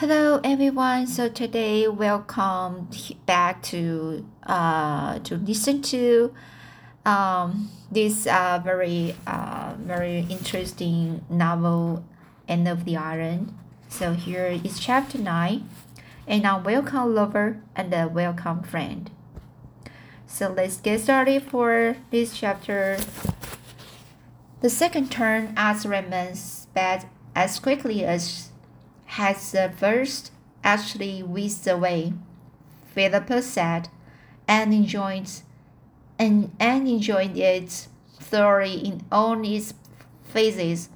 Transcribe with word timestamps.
Hello 0.00 0.40
everyone. 0.42 1.06
So 1.06 1.28
today 1.28 1.86
welcome 1.86 2.88
back 3.26 3.62
to 3.64 4.24
uh 4.44 5.18
to 5.18 5.36
listen 5.36 5.82
to 5.92 6.32
um 7.04 7.68
this 7.92 8.26
uh 8.26 8.62
very 8.64 9.14
uh 9.26 9.74
very 9.78 10.20
interesting 10.30 11.22
novel 11.28 12.02
Anne 12.48 12.66
of 12.66 12.86
the 12.86 12.96
Island. 12.96 13.52
So 13.90 14.14
here 14.14 14.58
is 14.64 14.80
chapter 14.80 15.18
9 15.18 15.68
and 16.26 16.42
now 16.44 16.58
welcome 16.58 17.14
lover 17.14 17.60
and 17.76 17.92
a 17.92 18.08
welcome 18.08 18.62
friend. 18.62 19.10
So 20.26 20.48
let's 20.48 20.80
get 20.80 21.00
started 21.00 21.42
for 21.42 21.98
this 22.10 22.34
chapter. 22.34 22.96
The 24.62 24.70
second 24.70 25.12
turn 25.12 25.52
as 25.58 25.84
Redmond 25.84 26.38
sped 26.38 27.04
as 27.36 27.58
quickly 27.58 28.02
as 28.02 28.49
has 29.10 29.50
the 29.50 29.72
first 29.76 30.30
actually 30.62 31.20
whizzed 31.20 31.66
away, 31.66 32.12
Philippa 32.94 33.42
said, 33.42 33.88
and 34.46 34.72
enjoyed 34.72 35.28
and, 36.16 36.54
and 36.60 36.86
enjoyed 36.86 37.36
it 37.36 37.88
thoroughly 38.20 38.74
in 38.74 39.02
all 39.10 39.42
its 39.44 39.74
phases. 40.22 40.90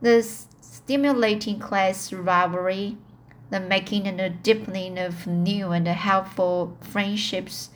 The 0.00 0.22
stimulating 0.22 1.58
class 1.58 2.10
rivalry, 2.10 2.96
the 3.50 3.60
making 3.60 4.06
and 4.06 4.18
the 4.18 4.30
deepening 4.30 4.98
of 4.98 5.26
new 5.26 5.72
and 5.72 5.86
helpful 5.86 6.78
friendships, 6.80 7.68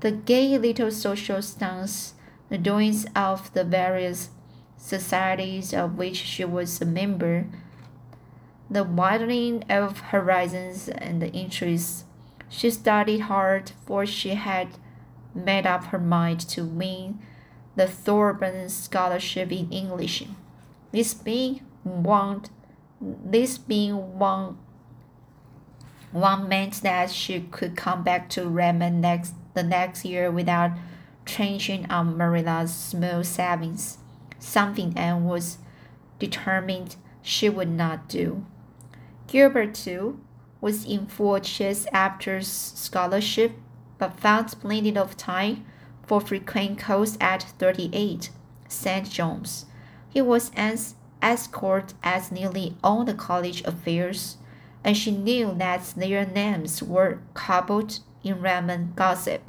the 0.00 0.12
gay 0.12 0.56
little 0.56 0.90
social 0.90 1.42
stunts, 1.42 2.14
the 2.48 2.56
doings 2.56 3.04
of 3.14 3.52
the 3.52 3.64
various 3.64 4.30
societies 4.78 5.74
of 5.74 5.98
which 5.98 6.16
she 6.16 6.44
was 6.46 6.80
a 6.80 6.86
member, 6.86 7.44
the 8.70 8.84
widening 8.84 9.64
of 9.68 9.98
horizons 9.98 10.88
and 10.88 11.20
the 11.20 11.32
interests. 11.32 12.04
She 12.48 12.70
studied 12.70 13.20
hard, 13.20 13.72
for 13.84 14.06
she 14.06 14.30
had 14.30 14.68
made 15.34 15.66
up 15.66 15.86
her 15.86 15.98
mind 15.98 16.40
to 16.40 16.64
win 16.64 17.18
the 17.76 17.86
Thorburn 17.86 18.68
Scholarship 18.68 19.50
in 19.50 19.70
English. 19.70 20.24
This 20.92 21.14
being 21.14 21.60
one, 21.82 22.44
this 23.00 23.58
being 23.58 24.18
one, 24.18 24.58
one 26.12 26.48
meant 26.48 26.82
that 26.82 27.10
she 27.10 27.40
could 27.40 27.76
come 27.76 28.02
back 28.02 28.28
to 28.30 28.48
Redmond 28.48 29.00
next 29.00 29.34
the 29.54 29.62
next 29.62 30.04
year 30.04 30.30
without 30.30 30.70
trenching 31.24 31.90
on 31.90 32.16
Marilla's 32.16 32.74
small 32.74 33.24
savings, 33.24 33.98
something 34.38 34.96
Anne 34.96 35.24
was 35.24 35.58
determined 36.18 36.96
she 37.22 37.48
would 37.48 37.68
not 37.68 38.08
do. 38.08 38.44
Gilbert, 39.30 39.74
too, 39.74 40.18
was 40.60 40.84
in 40.84 41.06
full 41.06 41.38
chase 41.38 41.86
after 41.92 42.42
scholarship, 42.42 43.52
but 43.96 44.18
found 44.18 44.48
plenty 44.60 44.96
of 44.96 45.16
time 45.16 45.64
for 46.04 46.20
frequent 46.20 46.80
calls 46.80 47.16
at 47.20 47.44
38 47.56 48.30
St. 48.66 49.08
John's. 49.08 49.66
He 50.08 50.20
was 50.20 50.50
as 50.56 50.96
escort 51.22 51.94
as 52.02 52.32
nearly 52.32 52.74
all 52.82 53.04
the 53.04 53.14
college 53.14 53.62
affairs, 53.62 54.36
and 54.82 54.96
she 54.96 55.12
knew 55.12 55.54
that 55.58 55.94
their 55.96 56.26
names 56.26 56.82
were 56.82 57.20
coupled 57.32 58.00
in 58.24 58.40
Redmond 58.40 58.96
gossip. 58.96 59.42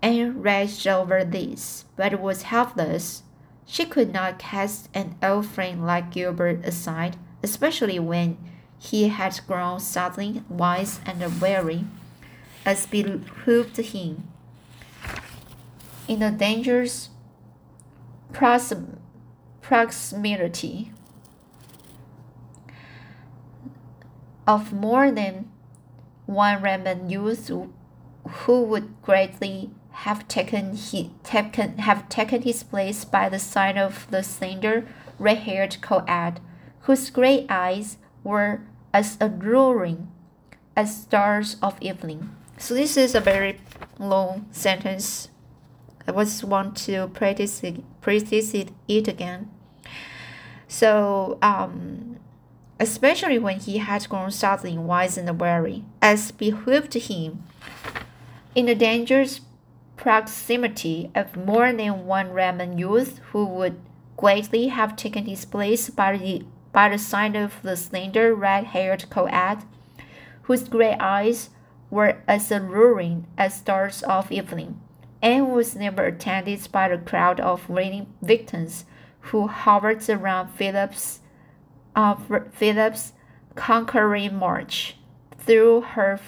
Anne 0.00 0.40
raged 0.40 0.86
over 0.86 1.24
this, 1.24 1.86
but 1.96 2.20
was 2.20 2.42
helpless. 2.42 3.24
She 3.66 3.84
could 3.84 4.12
not 4.12 4.38
cast 4.38 4.88
an 4.94 5.16
old 5.24 5.46
friend 5.46 5.84
like 5.84 6.12
Gilbert 6.12 6.64
aside, 6.64 7.16
especially 7.42 7.98
when 7.98 8.36
he 8.78 9.08
had 9.08 9.40
grown 9.46 9.80
suddenly 9.80 10.42
wise 10.48 11.00
and 11.06 11.40
wary, 11.40 11.84
as 12.64 12.86
behooved 12.86 13.76
him. 13.76 14.28
In 16.08 16.20
the 16.20 16.30
dangerous 16.30 17.10
proximity 18.32 18.92
of 24.46 24.72
more 24.72 25.10
than 25.10 25.50
one 26.26 26.62
Redmond 26.62 27.10
youth 27.10 27.48
who 27.48 28.62
would 28.62 29.02
greatly 29.02 29.70
have 29.90 30.28
taken, 30.28 30.76
he, 30.76 31.10
taken, 31.24 31.78
have 31.78 32.08
taken 32.08 32.42
his 32.42 32.62
place 32.62 33.04
by 33.04 33.28
the 33.28 33.38
side 33.38 33.78
of 33.78 34.06
the 34.10 34.22
slender, 34.22 34.86
red-haired 35.18 35.80
co-ed, 35.80 36.40
whose 36.82 37.10
gray 37.10 37.46
eyes 37.48 37.96
were 38.22 38.60
as 38.92 39.16
a 39.20 39.26
alluring 39.26 40.08
as 40.76 41.02
stars 41.02 41.56
of 41.62 41.76
evening. 41.80 42.34
So 42.58 42.74
this 42.74 42.96
is 42.96 43.14
a 43.14 43.20
very 43.20 43.60
long 43.98 44.46
sentence. 44.50 45.28
I 46.06 46.12
just 46.12 46.44
want 46.44 46.76
to 46.78 47.08
practice 47.08 47.62
it, 47.64 47.82
it, 48.88 49.08
again. 49.08 49.50
So, 50.68 51.38
um, 51.42 52.18
especially 52.78 53.38
when 53.38 53.58
he 53.58 53.78
had 53.78 54.08
grown 54.08 54.30
suddenly 54.30 54.78
wise 54.78 55.18
and 55.18 55.40
wary, 55.40 55.84
as 56.00 56.30
behooved 56.30 56.94
him, 56.94 57.44
in 58.54 58.66
the 58.66 58.74
dangerous 58.74 59.40
proximity 59.96 61.10
of 61.14 61.36
more 61.36 61.72
than 61.72 62.06
one 62.06 62.32
Redmond 62.32 62.78
youth 62.78 63.18
who 63.32 63.44
would 63.44 63.80
greatly 64.16 64.68
have 64.68 64.96
taken 64.96 65.26
his 65.26 65.44
place 65.44 65.90
by 65.90 66.16
the 66.16 66.44
by 66.76 66.90
the 66.90 66.98
side 66.98 67.34
of 67.34 67.62
the 67.62 67.74
slender 67.74 68.34
red-haired 68.34 69.08
co-ed, 69.08 69.64
whose 70.42 70.68
gray 70.68 70.94
eyes 71.00 71.48
were 71.88 72.18
as 72.28 72.52
alluring 72.52 73.26
as 73.38 73.54
stars 73.54 74.02
of 74.02 74.30
evening. 74.30 74.78
Anne 75.22 75.50
was 75.52 75.74
never 75.74 76.04
attended 76.04 76.68
by 76.70 76.86
the 76.86 76.98
crowd 76.98 77.40
of 77.40 77.70
waiting 77.70 78.06
victims 78.20 78.84
who 79.20 79.46
hovered 79.46 80.06
around 80.10 80.48
Philip's, 80.48 81.20
uh, 81.94 82.14
Philip's 82.52 83.14
conquering 83.54 84.34
march 84.34 84.98
through 85.38 85.80
her 85.80 86.20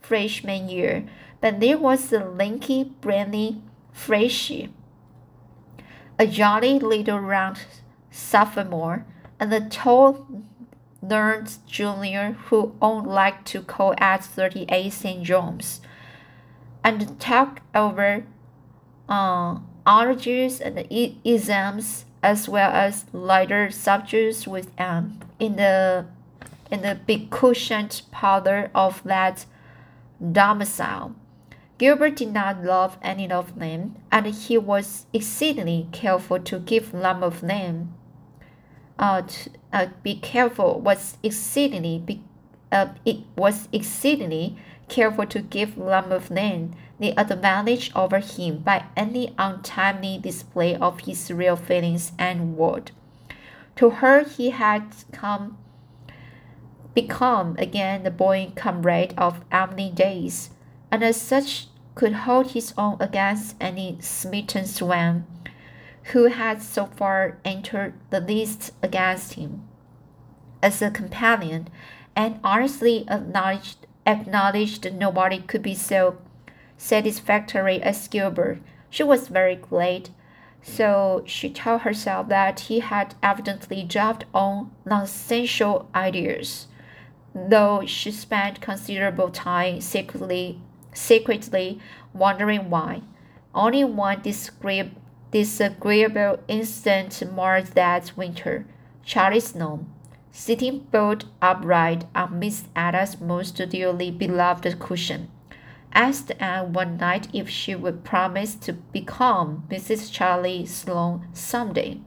freshman 0.00 0.70
year, 0.70 1.04
but 1.42 1.60
there 1.60 1.76
was 1.76 2.08
the 2.08 2.24
lanky, 2.24 2.84
brainy 2.84 3.62
Freshie, 3.92 4.72
a 6.18 6.26
jolly 6.26 6.78
little 6.78 7.18
round 7.18 7.58
sophomore 8.10 9.04
and 9.40 9.50
the 9.50 9.60
tall 9.60 10.26
learned 11.02 11.56
junior 11.66 12.32
who 12.46 12.74
owned 12.82 13.06
like 13.06 13.42
to 13.46 13.62
call 13.62 13.94
at 13.96 14.22
38 14.22 14.92
St. 14.92 15.24
John's 15.24 15.80
and 16.84 17.18
talk 17.18 17.62
over 17.74 18.24
uh, 19.08 19.58
ologies 19.86 20.60
and 20.60 20.86
isms 21.24 22.04
as 22.22 22.48
well 22.48 22.70
as 22.70 23.06
lighter 23.14 23.70
subjects 23.70 24.46
with 24.46 24.70
um 24.78 25.18
in 25.38 25.56
the 25.56 26.04
in 26.70 26.82
the 26.82 26.94
big 27.06 27.30
cushioned 27.30 28.02
parlor 28.12 28.70
of 28.74 29.02
that 29.04 29.46
domicile. 30.20 31.16
Gilbert 31.78 32.16
did 32.16 32.32
not 32.32 32.62
love 32.62 32.98
any 33.02 33.28
of 33.30 33.58
them, 33.58 33.96
and 34.12 34.26
he 34.26 34.58
was 34.58 35.06
exceedingly 35.14 35.88
careful 35.92 36.38
to 36.38 36.58
give 36.58 36.92
them 36.92 37.24
of 37.24 37.40
them 37.40 37.94
uh, 39.00 39.22
to, 39.22 39.50
uh, 39.72 39.86
be 40.02 40.14
careful 40.14 40.78
was 40.78 41.16
exceedingly 41.22 41.98
be, 41.98 42.22
uh, 42.70 42.88
it 43.04 43.16
was 43.36 43.68
exceedingly 43.72 44.56
careful 44.88 45.26
to 45.26 45.40
give 45.40 45.70
Lamouthnin 45.76 46.74
the 46.98 47.18
advantage 47.18 47.90
over 47.96 48.18
him 48.18 48.58
by 48.58 48.84
any 48.96 49.34
untimely 49.38 50.18
display 50.18 50.76
of 50.76 51.00
his 51.00 51.30
real 51.30 51.56
feelings 51.56 52.12
and 52.18 52.56
word. 52.56 52.92
To 53.76 53.90
her 53.90 54.24
he 54.24 54.50
had 54.50 54.84
come 55.10 55.56
become 56.92 57.56
again 57.58 58.02
the 58.02 58.10
boy 58.10 58.52
comrade 58.54 59.14
of 59.16 59.42
Emily 59.50 59.90
days, 59.90 60.50
and 60.90 61.02
as 61.02 61.20
such 61.20 61.68
could 61.94 62.12
hold 62.12 62.50
his 62.50 62.74
own 62.76 62.96
against 63.00 63.56
any 63.60 63.96
smitten 64.00 64.66
swain 64.66 65.24
who 66.12 66.24
had 66.24 66.62
so 66.62 66.86
far 66.86 67.38
entered 67.44 67.94
the 68.10 68.20
list 68.20 68.72
against 68.82 69.34
him. 69.34 69.62
As 70.62 70.82
a 70.82 70.90
companion, 70.90 71.68
and 72.16 72.40
honestly 72.42 73.04
acknowledged, 73.08 73.86
acknowledged 74.06 74.92
nobody 74.92 75.38
could 75.38 75.62
be 75.62 75.74
so 75.74 76.18
satisfactory 76.76 77.80
as 77.82 78.08
Gilbert. 78.08 78.60
She 78.88 79.02
was 79.02 79.28
very 79.28 79.56
glad, 79.56 80.10
so 80.62 81.22
she 81.26 81.50
told 81.50 81.82
herself 81.82 82.28
that 82.28 82.60
he 82.60 82.80
had 82.80 83.14
evidently 83.22 83.82
dropped 83.84 84.24
on 84.34 84.70
nonsensical 84.84 85.88
ideas, 85.94 86.66
though 87.34 87.84
she 87.86 88.10
spent 88.10 88.60
considerable 88.60 89.30
time 89.30 89.80
secretly, 89.80 90.60
secretly 90.92 91.78
wondering 92.12 92.68
why. 92.68 93.02
Only 93.54 93.84
one 93.84 94.22
discreet 94.22 94.92
disagreeable 95.30 96.38
incident 96.48 97.22
marked 97.32 97.74
that 97.74 98.16
winter. 98.16 98.66
Charlie 99.04 99.40
Sloane, 99.40 99.86
sitting 100.32 100.86
bolt 100.90 101.24
upright 101.40 102.04
on 102.14 102.38
Miss 102.38 102.64
Ada's 102.76 103.20
most 103.20 103.56
dearly 103.68 104.10
beloved 104.10 104.78
cushion, 104.78 105.30
asked 105.92 106.32
Anne 106.38 106.72
one 106.72 106.96
night 106.96 107.28
if 107.32 107.48
she 107.48 107.74
would 107.74 108.04
promise 108.04 108.54
to 108.54 108.72
become 108.72 109.64
Mrs. 109.68 110.12
Charlie 110.12 110.66
Sloane 110.66 111.26
someday. 111.32 112.00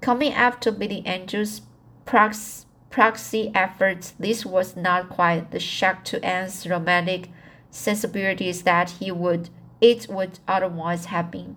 Coming 0.00 0.32
after 0.32 0.70
Billy 0.70 1.04
Andrews' 1.06 1.62
proxy 2.04 3.50
efforts, 3.54 4.14
this 4.18 4.44
was 4.46 4.76
not 4.76 5.08
quite 5.08 5.50
the 5.50 5.60
shock 5.60 6.04
to 6.04 6.24
Anne's 6.24 6.66
romantic 6.66 7.30
sensibilities 7.70 8.62
that 8.62 8.90
he 8.90 9.10
would 9.10 9.50
it 9.80 10.08
would 10.08 10.38
otherwise 10.48 11.06
have 11.06 11.30
been. 11.30 11.56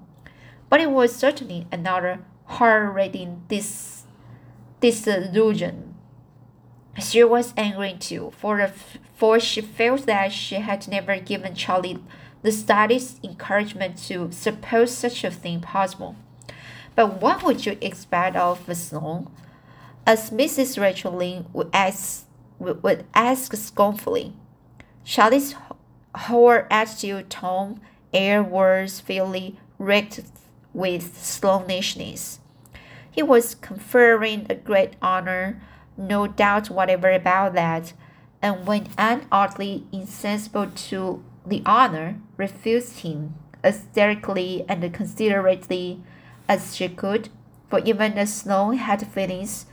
But 0.69 0.81
it 0.81 0.91
was 0.91 1.15
certainly 1.15 1.67
another 1.71 2.19
heart-rending 2.45 3.43
dis 3.47 4.03
disillusion. 4.79 5.95
She 6.99 7.23
was 7.23 7.53
angry 7.57 7.95
too, 7.99 8.31
for, 8.37 8.71
for 9.15 9.39
she 9.39 9.61
felt 9.61 10.05
that 10.05 10.31
she 10.31 10.55
had 10.55 10.87
never 10.87 11.17
given 11.19 11.55
Charlie 11.55 11.99
the 12.41 12.51
slightest 12.51 13.23
encouragement 13.23 13.97
to 14.07 14.31
suppose 14.31 14.95
such 14.95 15.23
a 15.23 15.31
thing 15.31 15.59
possible. 15.59 16.15
But 16.95 17.21
what 17.21 17.43
would 17.43 17.65
you 17.65 17.77
expect 17.81 18.35
of 18.35 18.67
a 18.67 18.75
Sloane? 18.75 19.27
As 20.05 20.31
Mrs. 20.31 20.79
Rachel 20.79 21.13
Lynde 21.13 21.45
would 21.53 21.69
ask, 21.73 22.25
would 22.59 23.05
ask 23.13 23.55
scornfully. 23.55 24.33
Charlie's 25.03 25.55
whole 26.15 26.63
attitude, 26.69 27.29
tone, 27.29 27.79
air 28.13 28.41
was 28.43 28.99
fairly 28.99 29.59
wrecked 29.77 30.21
with 30.73 31.17
sloanishness. 31.17 32.39
He 33.09 33.23
was 33.23 33.55
conferring 33.55 34.45
a 34.49 34.55
great 34.55 34.95
honor, 35.01 35.61
no 35.97 36.27
doubt 36.27 36.69
whatever 36.69 37.11
about 37.11 37.53
that, 37.53 37.93
and 38.41 38.65
when 38.65 38.87
Anne, 38.97 39.25
oddly 39.31 39.85
insensible 39.91 40.67
to 40.67 41.23
the 41.45 41.61
honor, 41.65 42.19
refused 42.37 42.99
him 42.99 43.35
as 43.63 43.85
and 43.95 44.93
considerately 44.93 46.01
as 46.47 46.75
she 46.75 46.87
could, 46.87 47.29
for 47.69 47.79
even 47.79 48.15
the 48.15 48.25
Sloane 48.25 48.77
had 48.77 49.05
feelings 49.05 49.65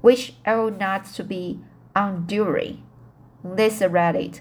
which 0.00 0.34
ought 0.46 0.78
not 0.78 1.06
to 1.06 1.24
be 1.24 1.60
unduly 1.96 2.82
lacerated. 3.42 4.40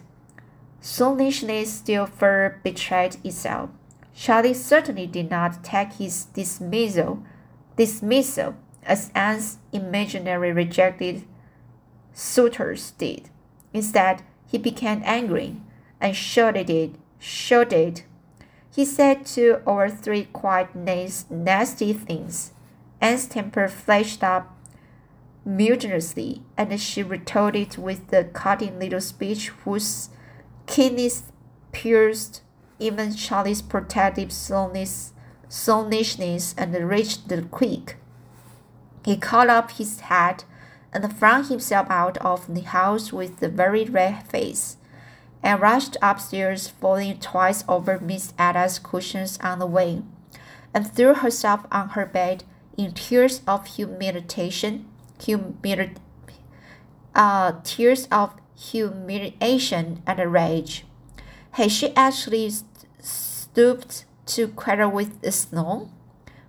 Sloanishness 0.81 1.71
still 1.71 2.05
further 2.05 2.59
betrayed 2.63 3.15
itself. 3.23 3.69
Charlie 4.15 4.53
certainly 4.53 5.07
did 5.07 5.29
not 5.29 5.63
take 5.63 5.93
his 5.93 6.25
dismissal, 6.25 7.23
dismissal 7.75 8.55
as 8.85 9.11
Anne's 9.15 9.57
imaginary 9.71 10.51
rejected 10.51 11.23
suitors 12.13 12.91
did. 12.91 13.29
Instead, 13.73 14.21
he 14.45 14.57
became 14.57 15.01
angry 15.03 15.55
and 15.99 16.15
shouted 16.15 16.69
it, 16.69 16.95
shouted. 17.17 18.03
He 18.73 18.85
said 18.85 19.25
two 19.25 19.61
or 19.65 19.89
three 19.89 20.25
quite 20.25 20.75
nasty 20.75 21.93
things. 21.93 22.51
Anne's 23.01 23.27
temper 23.27 23.67
flashed 23.67 24.23
up 24.23 24.55
mutinously, 25.45 26.41
and 26.55 26.79
she 26.79 27.03
retorted 27.03 27.77
with 27.77 28.07
the 28.09 28.25
cutting 28.25 28.79
little 28.79 29.01
speech 29.01 29.49
whose 29.49 30.09
keenness 30.67 31.23
pierced 31.71 32.42
even 32.83 33.15
Charlie's 33.15 33.61
protective 33.61 34.31
slowness, 34.31 35.13
slowishness 35.49 36.53
and 36.57 36.73
reached 36.89 37.29
the 37.29 37.41
creek. 37.43 37.95
He 39.05 39.17
caught 39.17 39.49
up 39.49 39.71
his 39.71 40.01
hat 40.01 40.45
and 40.91 41.17
flung 41.17 41.45
himself 41.45 41.89
out 41.89 42.17
of 42.17 42.53
the 42.53 42.61
house 42.61 43.11
with 43.11 43.41
a 43.41 43.47
very 43.47 43.85
red 43.85 44.27
face, 44.27 44.77
and 45.41 45.59
rushed 45.59 45.97
upstairs, 46.01 46.67
falling 46.67 47.19
twice 47.19 47.63
over 47.67 47.99
Miss 47.99 48.33
Ada's 48.37 48.79
cushions 48.79 49.39
on 49.41 49.59
the 49.59 49.65
way, 49.65 50.03
and 50.73 50.89
threw 50.89 51.13
herself 51.13 51.65
on 51.71 51.89
her 51.89 52.05
bed 52.05 52.43
in 52.77 52.93
tears 52.93 53.41
of 53.47 53.65
humiliation, 53.65 54.85
humili- 55.19 55.97
uh, 57.15 57.53
tears 57.63 58.07
of 58.11 58.35
humiliation 58.55 60.01
and 60.05 60.31
rage. 60.31 60.85
Had 61.51 61.71
she 61.71 61.95
actually 61.95 62.51
stooped 63.53 64.05
to 64.25 64.47
quarrel 64.47 64.89
with 64.89 65.21
the 65.21 65.31
Sloane? 65.31 65.91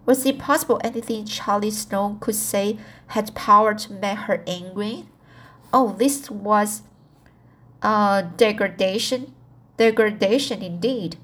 Was 0.07 0.25
it 0.25 0.39
possible 0.39 0.81
anything 0.83 1.27
Charlie 1.27 1.71
Sloane 1.71 2.19
could 2.19 2.35
say 2.35 2.79
had 3.09 3.35
power 3.35 3.75
to 3.75 3.93
make 3.93 4.21
her 4.21 4.43
angry? 4.47 5.05
Oh, 5.71 5.95
this 5.99 6.31
was 6.31 6.83
a 7.83 8.27
degradation, 8.39 9.35
degradation 9.77 10.63
indeed, 10.63 11.17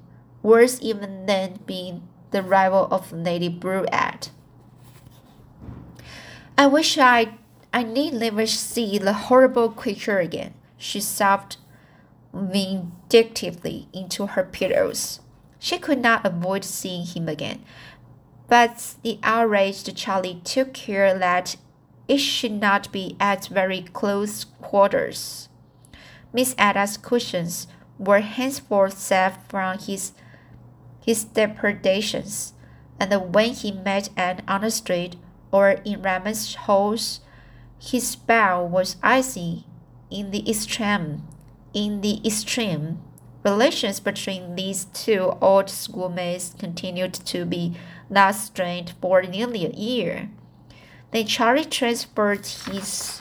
worse 0.43 0.79
even 0.83 1.25
than 1.25 1.61
being 1.65 2.03
the 2.31 2.43
rival 2.43 2.87
of 2.91 3.11
Lady 3.11 3.49
Bruette. 3.49 4.31
I 6.59 6.67
wish 6.67 6.99
I 6.99 7.39
I 7.73 7.85
need 7.85 8.15
never 8.15 8.45
see 8.45 8.99
the 8.99 9.15
horrible 9.15 9.71
creature 9.71 10.19
again, 10.19 10.53
she 10.77 11.01
sobbed 11.01 11.57
vindictively 12.35 13.89
into 13.95 14.27
her 14.27 14.45
pillows. 14.45 15.21
She 15.61 15.79
could 15.79 16.01
not 16.01 16.25
avoid 16.25 16.65
seeing 16.65 17.05
him 17.05 17.29
again, 17.29 17.63
but 18.49 18.95
the 19.03 19.21
outraged 19.23 19.95
Charlie 19.95 20.41
took 20.43 20.73
care 20.73 21.17
that 21.17 21.57
it 22.09 22.19
should 22.19 22.53
not 22.53 22.91
be 22.91 23.15
at 23.21 23.47
very 23.47 23.83
close 23.83 24.45
quarters. 24.63 25.51
Miss 26.33 26.55
Ada's 26.59 26.97
cushions 26.97 27.69
were 27.99 28.21
henceforth 28.21 28.99
safe 28.99 29.35
from 29.49 29.79
his 29.79 30.13
his 31.05 31.25
depredations, 31.25 32.55
and 32.99 33.35
when 33.35 33.51
he 33.51 33.71
met 33.71 34.09
Anne 34.17 34.43
on 34.49 34.63
the 34.63 34.71
street 34.71 35.17
or 35.53 35.71
in 35.85 36.01
Redmond's 36.03 36.55
halls, 36.55 37.21
his 37.79 38.09
spell 38.09 38.67
was 38.67 38.97
icy 39.03 39.67
in 40.11 40.31
the 40.31 40.49
extreme. 40.49 41.29
In 41.73 42.01
the 42.01 42.21
extreme, 42.27 43.01
relations 43.43 44.01
between 44.01 44.55
these 44.55 44.85
two 44.87 45.37
old 45.41 45.71
schoolmates 45.71 46.55
continued 46.59 47.15
to 47.15 47.45
be 47.45 47.75
thus 48.11 48.45
strained 48.45 48.95
for 49.01 49.23
nearly 49.23 49.65
a 49.65 49.71
year. 49.71 50.29
Then 51.11 51.27
Charlie 51.27 51.65
transferred 51.65 52.47
his 52.47 53.21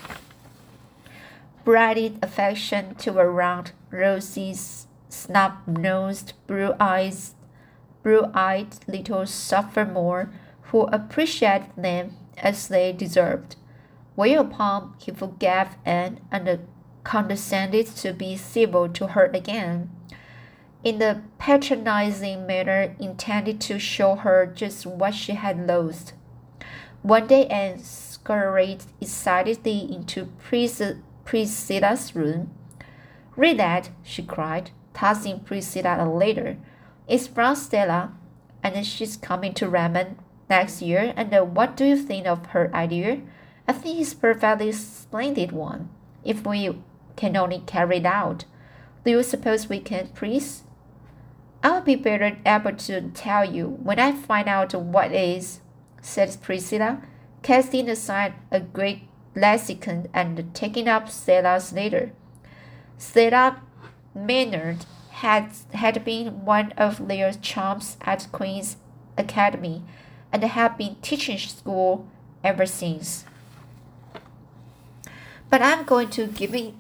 brightened 1.64 2.20
affection 2.22 2.96
to 2.96 3.18
a 3.20 3.26
round, 3.26 3.72
rosy, 3.92 4.56
snub-nosed, 5.10 6.34
blue-eyed, 6.48 7.16
blue-eyed 8.04 8.68
little 8.88 9.26
sophomore 9.26 10.32
who 10.64 10.82
appreciated 10.88 11.70
them 11.76 12.16
as 12.38 12.68
they 12.68 12.92
deserved. 12.94 13.56
Whereupon 14.16 14.94
he 15.00 15.12
forgave 15.12 15.78
Anne 15.86 16.20
and 16.32 16.68
condescended 17.04 17.88
to 17.88 18.14
be 18.14 18.36
civil 18.36 18.90
to 18.90 19.08
her 19.08 19.26
again, 19.34 19.90
in 20.84 21.00
the 21.00 21.22
patronizing 21.38 22.48
manner 22.48 22.96
intended 23.00 23.60
to 23.60 23.78
show 23.80 24.16
her 24.16 24.46
just 24.46 24.86
what 24.86 25.14
she 25.14 25.34
had 25.34 25.68
lost. 25.68 26.14
One 27.02 27.28
day 27.28 27.48
Anne 27.48 27.80
scurried 27.80 28.84
excitedly 29.02 29.94
into 29.94 30.30
Priscilla's 31.26 32.16
room. 32.16 32.52
Read 33.36 33.60
that, 33.60 33.90
she 34.04 34.24
cried, 34.24 34.72
tossing 34.94 35.40
Priscilla 35.42 35.98
a 36.00 36.08
letter. 36.10 36.58
It's 37.08 37.28
from 37.28 37.56
Stella, 37.56 38.14
and 38.64 38.86
she's 38.86 39.18
coming 39.18 39.54
to 39.56 39.70
Redmond 39.70 40.18
next 40.50 40.82
year. 40.82 41.14
And 41.16 41.34
uh, 41.34 41.44
what 41.44 41.76
do 41.76 41.86
you 41.86 41.98
think 41.98 42.28
of 42.28 42.48
her 42.48 42.74
idea? 42.74 43.22
I 43.68 43.74
think 43.74 44.00
it's 44.00 44.14
perfectly 44.14 44.72
splendid 44.72 45.52
one. 45.52 45.90
If 46.24 46.46
we 46.46 46.78
can 47.16 47.36
only 47.38 47.64
carry 47.66 47.98
it 47.98 48.06
out. 48.06 48.46
Do 49.06 49.12
you 49.12 49.24
suppose 49.24 49.70
we 49.70 49.80
can, 49.80 50.08
please? 50.10 50.64
I'll 51.62 51.82
be 51.82 51.96
better 51.96 52.38
able 52.46 52.74
to 52.74 53.02
tell 53.12 53.44
you 53.44 53.68
when 53.68 54.00
I 54.00 54.14
find 54.14 54.48
out 54.48 54.74
what 54.74 55.12
is, 55.12 55.60
said 56.02 56.38
Priscilla, 56.42 57.02
casting 57.44 57.90
aside 57.90 58.34
a 58.52 58.60
great 58.60 59.04
lexicon 59.36 60.08
and 60.14 60.54
taking 60.54 60.88
up 60.88 61.10
Stella's 61.10 61.74
letter. 61.74 62.12
Stella 62.98 63.62
Maynard 64.16 64.86
had, 65.10 65.52
had 65.74 66.04
been 66.06 66.46
one 66.46 66.72
of 66.78 67.08
their 67.08 67.34
chums 67.34 67.98
at 68.02 68.28
Queen's 68.32 68.78
Academy 69.18 69.84
and 70.32 70.44
had 70.44 70.78
been 70.78 70.96
teaching 71.02 71.38
school 71.38 72.08
ever 72.44 72.66
since. 72.66 73.26
But 75.50 75.62
I'm 75.62 75.84
going 75.84 76.10
to 76.12 76.28
give 76.28 76.56
it 76.56 76.74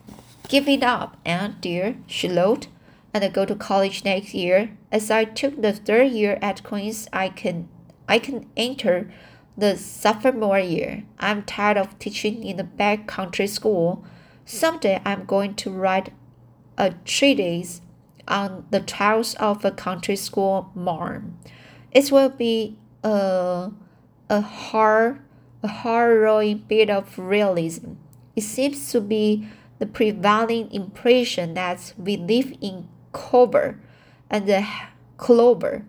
Give 0.49 0.67
it 0.67 0.81
up, 0.81 1.15
Aunt 1.25 1.61
dear, 1.61 1.97
she 2.07 2.27
wrote, 2.27 2.69
and 3.13 3.33
go 3.33 3.45
to 3.45 3.55
college 3.55 4.05
next 4.05 4.33
year. 4.33 4.77
As 4.91 5.09
I 5.09 5.25
took 5.25 5.61
the 5.61 5.73
third 5.73 6.11
year 6.11 6.37
at 6.41 6.63
Queen's, 6.63 7.07
I 7.11 7.29
can 7.29 7.69
I 8.07 8.19
can 8.19 8.47
enter 8.57 9.11
the 9.57 9.77
sophomore 9.77 10.59
year. 10.59 11.03
I'm 11.19 11.43
tired 11.43 11.77
of 11.77 11.99
teaching 11.99 12.43
in 12.43 12.57
the 12.57 12.63
back 12.63 13.07
country 13.07 13.47
school. 13.47 14.03
Someday 14.45 15.01
I'm 15.05 15.25
going 15.25 15.55
to 15.55 15.69
write 15.69 16.11
a 16.77 16.91
treatise 17.05 17.81
on 18.27 18.65
the 18.71 18.79
trials 18.79 19.35
of 19.35 19.65
a 19.65 19.71
country 19.71 20.15
school 20.15 20.71
marm. 20.73 21.37
It 21.91 22.11
will 22.11 22.29
be 22.29 22.77
a, 23.03 23.71
a 24.29 24.41
hard, 24.41 25.19
a 25.61 25.67
harrowing 25.67 26.59
bit 26.67 26.89
of 26.89 27.19
realism. 27.19 27.93
It 28.35 28.41
seems 28.41 28.91
to 28.91 29.01
be 29.01 29.47
the 29.79 29.85
prevailing 29.85 30.71
impression 30.71 31.53
that 31.55 31.93
we 31.97 32.17
live 32.17 32.53
in 32.61 32.87
Clover 33.11 33.79
and 34.29 34.47
the 34.47 34.65
Clover. 35.17 35.85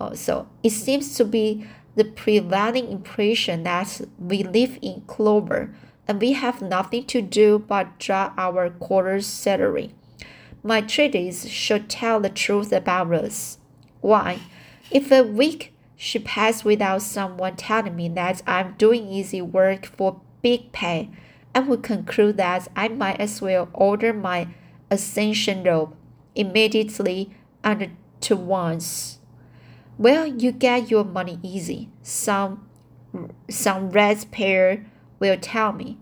Oh, 0.00 0.06
uh, 0.06 0.14
so 0.14 0.48
it 0.62 0.70
seems 0.70 1.16
to 1.16 1.24
be 1.24 1.66
the 1.94 2.04
prevailing 2.04 2.90
impression 2.90 3.62
that 3.62 4.00
we 4.18 4.42
live 4.42 4.78
in 4.82 5.02
Clover 5.06 5.74
and 6.06 6.20
we 6.20 6.32
have 6.32 6.62
nothing 6.62 7.04
to 7.06 7.22
do 7.22 7.58
but 7.58 7.98
draw 7.98 8.32
our 8.36 8.70
quarter's 8.70 9.26
salary. 9.26 9.92
My 10.62 10.80
treatise 10.80 11.48
should 11.48 11.88
tell 11.88 12.20
the 12.20 12.28
truth 12.28 12.72
about 12.72 13.12
us. 13.12 13.58
Why? 14.00 14.40
If 14.90 15.10
a 15.10 15.22
week 15.22 15.72
should 15.96 16.24
pass 16.24 16.64
without 16.64 17.02
someone 17.02 17.56
telling 17.56 17.96
me 17.96 18.08
that 18.10 18.42
I'm 18.46 18.74
doing 18.74 19.08
easy 19.08 19.40
work 19.40 19.86
for 19.86 20.20
big 20.42 20.72
pay, 20.72 21.10
I 21.54 21.60
would 21.60 21.82
conclude 21.82 22.36
that 22.36 22.68
I 22.76 22.88
might 22.88 23.18
as 23.18 23.40
well 23.40 23.70
order 23.72 24.12
my 24.12 24.48
ascension 24.90 25.64
robe 25.64 25.96
immediately 26.36 27.30
and 27.64 27.96
to 28.20 28.36
once. 28.36 29.18
Well, 29.98 30.26
you 30.26 30.52
get 30.52 30.90
your 30.90 31.04
money 31.04 31.40
easy. 31.42 31.88
Some 32.02 32.68
some 33.48 33.90
pair 34.30 34.86
will 35.18 35.38
tell 35.40 35.72
me. 35.72 35.98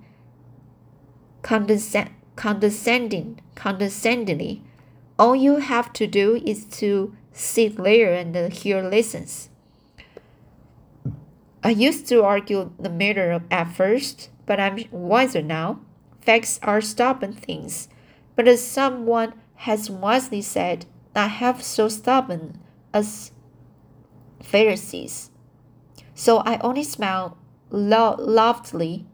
Condescend, 1.43 2.11
condescending, 2.37 3.41
condescendingly, 3.55 4.63
all 5.19 5.37
you 5.37 5.57
have 5.57 5.93
to 5.93 6.07
do 6.07 6.43
is 6.45 6.65
to 6.65 7.15
sit 7.33 7.77
there 7.77 8.15
and 8.15 8.53
hear 8.53 8.83
lessons. 8.83 9.49
I 11.63 11.71
used 11.71 12.09
to 12.09 12.23
argue 12.23 12.73
the 12.79 12.91
matter 12.91 13.41
at 13.51 13.75
first, 13.75 14.31
but 14.45 14.59
I'm 14.59 14.85
wiser 14.91 15.41
now. 15.41 15.81
Facts 16.21 16.59
are 16.63 16.81
stubborn 16.81 17.33
things. 17.33 17.89
But 18.37 18.49
as 18.49 18.67
someone 18.67 19.35
has 19.65 19.89
wisely 19.89 20.43
said, 20.43 20.85
not 21.15 21.31
half 21.31 21.63
so 21.63 21.89
stubborn 21.89 22.59
as 22.93 23.33
Pharisees. 24.43 25.31
So 26.15 26.43
I 26.45 26.59
only 26.59 26.85
smile 26.85 27.39
lo- 27.71 28.17
loftily, 28.19 29.07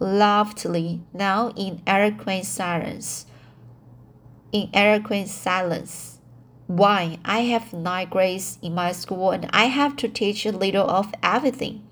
loftily 0.00 1.02
now 1.12 1.52
in 1.54 1.80
eloquent 1.86 2.44
silence. 2.44 3.26
In 4.50 4.68
eloquent 4.74 5.28
silence. 5.28 6.18
Why? 6.66 7.18
I 7.24 7.42
have 7.42 7.72
nine 7.72 8.08
grades 8.08 8.58
in 8.62 8.74
my 8.74 8.90
school 8.90 9.30
and 9.30 9.48
I 9.52 9.66
have 9.66 9.94
to 9.98 10.08
teach 10.08 10.44
a 10.44 10.50
little 10.50 10.90
of 10.90 11.14
everything. 11.22 11.86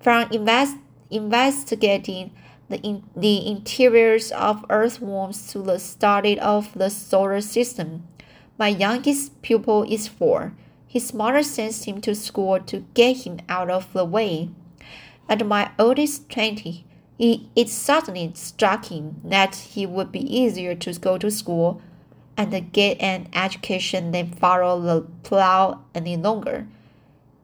From 0.00 0.32
invest, 0.32 0.78
investigating 1.10 2.30
the, 2.68 2.78
in, 2.80 3.04
the 3.16 3.46
interiors 3.46 4.30
of 4.32 4.64
earthworms 4.70 5.50
to 5.52 5.60
the 5.60 5.78
study 5.78 6.38
of 6.38 6.72
the 6.74 6.90
solar 6.90 7.40
system. 7.40 8.06
My 8.58 8.68
youngest 8.68 9.40
pupil 9.42 9.84
is 9.84 10.08
four. 10.08 10.52
His 10.86 11.12
mother 11.12 11.42
sends 11.42 11.84
him 11.84 12.00
to 12.02 12.14
school 12.14 12.60
to 12.60 12.84
get 12.94 13.18
him 13.18 13.40
out 13.48 13.70
of 13.70 13.92
the 13.92 14.04
way. 14.04 14.50
And 15.28 15.48
my 15.48 15.70
oldest 15.78 16.30
twenty, 16.30 16.86
he, 17.18 17.50
it 17.54 17.68
suddenly 17.68 18.32
struck 18.34 18.86
him 18.86 19.20
that 19.24 19.54
he 19.54 19.84
would 19.84 20.10
be 20.10 20.20
easier 20.20 20.74
to 20.76 20.98
go 20.98 21.18
to 21.18 21.30
school 21.30 21.82
and 22.36 22.72
get 22.72 23.00
an 23.00 23.28
education 23.34 24.12
than 24.12 24.32
follow 24.32 24.80
the 24.80 25.02
plow 25.24 25.84
any 25.94 26.16
longer. 26.16 26.68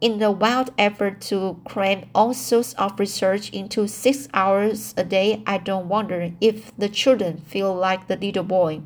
In 0.04 0.18
the 0.18 0.30
wild 0.30 0.70
effort 0.76 1.23
to 1.32 1.62
cram 1.64 2.11
all 2.14 2.34
sorts 2.34 2.75
of 2.75 3.00
research 3.00 3.49
into 3.49 3.88
six 3.88 4.28
hours 4.34 4.92
a 4.99 5.02
day, 5.02 5.42
I 5.46 5.56
don't 5.56 5.88
wonder 5.88 6.30
if 6.42 6.76
the 6.76 6.90
children 6.90 7.38
feel 7.38 7.75
like 7.75 8.06
the 8.06 8.18
little 8.18 8.44
boy 8.44 8.82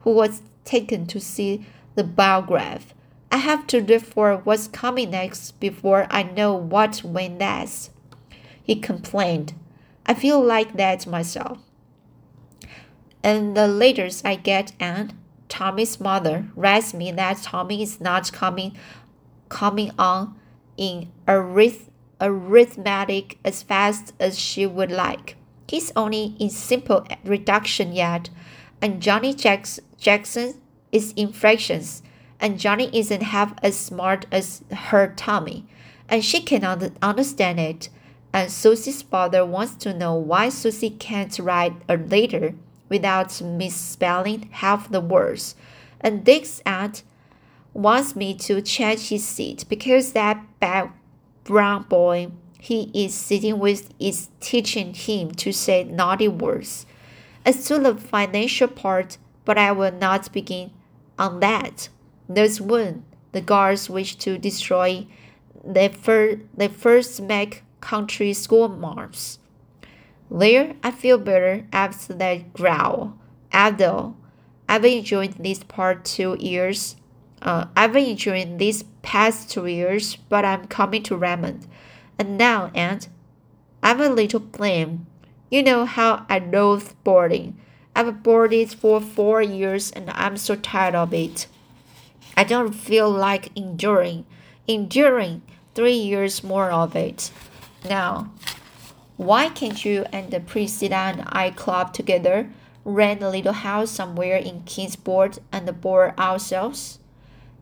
who 0.00 0.12
was 0.12 0.42
taken 0.66 1.06
to 1.06 1.18
see 1.18 1.64
the 1.94 2.04
biograph. 2.04 2.92
I 3.32 3.38
have 3.38 3.66
to 3.68 3.80
live 3.80 4.02
for 4.02 4.36
what's 4.44 4.68
coming 4.68 5.12
next 5.12 5.52
before 5.60 6.06
I 6.10 6.24
know 6.24 6.52
what 6.52 7.02
went 7.02 7.38
next. 7.38 7.90
He 8.62 8.76
complained. 8.76 9.54
I 10.04 10.12
feel 10.12 10.42
like 10.44 10.76
that 10.76 11.06
myself. 11.06 11.56
And 13.22 13.56
the 13.56 13.66
letters 13.66 14.20
I 14.26 14.34
get 14.34 14.72
and 14.78 15.14
Tommy's 15.48 15.98
mother 15.98 16.48
writes 16.54 16.92
me 16.92 17.12
that 17.12 17.38
Tommy 17.44 17.82
is 17.82 17.98
not 17.98 18.30
coming 18.30 18.76
coming 19.48 19.90
on 19.98 20.36
in 20.80 21.12
arith- 21.28 21.90
arithmetic 22.20 23.38
as 23.44 23.62
fast 23.62 24.14
as 24.18 24.36
she 24.38 24.66
would 24.66 24.90
like. 24.90 25.36
He's 25.68 25.92
only 25.94 26.34
in 26.40 26.50
simple 26.50 27.06
reduction 27.22 27.92
yet, 27.92 28.30
and 28.82 29.00
Johnny 29.00 29.34
Jacks 29.34 29.78
Jackson 29.98 30.54
is 30.90 31.12
in 31.14 31.32
fractions, 31.32 32.02
and 32.40 32.58
Johnny 32.58 32.90
isn't 32.92 33.22
half 33.22 33.54
as 33.62 33.76
smart 33.76 34.26
as 34.32 34.64
her 34.72 35.12
Tommy, 35.14 35.66
and 36.08 36.24
she 36.24 36.40
cannot 36.40 36.82
understand 37.00 37.60
it. 37.60 37.90
And 38.32 38.50
Susie's 38.50 39.02
father 39.02 39.44
wants 39.44 39.74
to 39.84 39.92
know 39.92 40.14
why 40.14 40.48
Susie 40.48 40.90
can't 40.90 41.36
write 41.38 41.74
a 41.88 41.96
letter 41.96 42.54
without 42.88 43.40
misspelling 43.42 44.48
half 44.52 44.90
the 44.90 45.00
words. 45.00 45.56
And 46.00 46.24
Dick's 46.24 46.62
aunt 46.64 47.02
wants 47.72 48.16
me 48.16 48.34
to 48.34 48.60
change 48.60 49.08
his 49.08 49.26
seat 49.26 49.64
because 49.68 50.12
that 50.12 50.44
bad 50.60 50.90
brown 51.44 51.84
boy 51.84 52.30
he 52.58 52.90
is 52.92 53.14
sitting 53.14 53.58
with 53.58 53.92
is 53.98 54.28
teaching 54.40 54.92
him 54.92 55.30
to 55.32 55.52
say 55.52 55.84
naughty 55.84 56.28
words. 56.28 56.84
As 57.44 57.64
to 57.66 57.78
the 57.78 57.94
financial 57.94 58.68
part, 58.68 59.16
but 59.46 59.56
I 59.56 59.72
will 59.72 59.92
not 59.92 60.30
begin 60.32 60.70
on 61.18 61.40
that. 61.40 61.88
There's 62.28 62.60
one. 62.60 63.04
The 63.32 63.40
guards 63.40 63.88
wish 63.88 64.16
to 64.16 64.36
destroy 64.36 65.06
the, 65.64 65.88
fir- 65.88 66.40
the 66.54 66.68
first 66.68 67.22
make 67.22 67.62
country 67.80 68.34
school 68.34 68.68
marms. 68.68 69.38
There, 70.30 70.74
I 70.82 70.90
feel 70.90 71.18
better 71.18 71.66
after 71.72 72.12
that 72.14 72.52
growl. 72.52 73.16
Although 73.52 74.16
I've 74.68 74.84
enjoyed 74.84 75.32
this 75.42 75.64
part 75.64 76.04
two 76.04 76.36
years, 76.38 76.96
uh, 77.42 77.66
I've 77.76 77.96
enjoyed 77.96 78.58
these 78.58 78.84
past 79.02 79.50
two 79.50 79.66
years, 79.66 80.16
but 80.28 80.44
I'm 80.44 80.66
coming 80.66 81.02
to 81.04 81.16
Redmond. 81.16 81.66
And 82.18 82.36
now, 82.36 82.70
Aunt, 82.74 83.08
I'm 83.82 84.00
a 84.00 84.08
little 84.10 84.40
plain. 84.40 85.06
You 85.50 85.62
know 85.62 85.84
how 85.86 86.26
I 86.28 86.38
loathe 86.38 86.92
boarding. 87.02 87.58
I've 87.96 88.22
boarded 88.22 88.70
for 88.70 89.00
four 89.00 89.42
years 89.42 89.90
and 89.90 90.10
I'm 90.10 90.36
so 90.36 90.54
tired 90.54 90.94
of 90.94 91.12
it. 91.12 91.46
I 92.36 92.44
don't 92.44 92.72
feel 92.72 93.10
like 93.10 93.50
enduring, 93.56 94.26
enduring 94.68 95.42
three 95.74 95.96
years 95.96 96.44
more 96.44 96.70
of 96.70 96.94
it. 96.94 97.30
Now, 97.88 98.30
why 99.16 99.48
can't 99.48 99.84
you 99.84 100.06
and 100.12 100.30
the 100.30 100.40
Priscilla 100.40 100.96
and 100.96 101.24
I 101.26 101.50
club 101.50 101.92
together, 101.92 102.50
rent 102.84 103.22
a 103.22 103.28
little 103.28 103.52
house 103.52 103.90
somewhere 103.90 104.36
in 104.36 104.62
Kingsport 104.62 105.38
and 105.50 105.80
board 105.80 106.18
ourselves? 106.18 106.99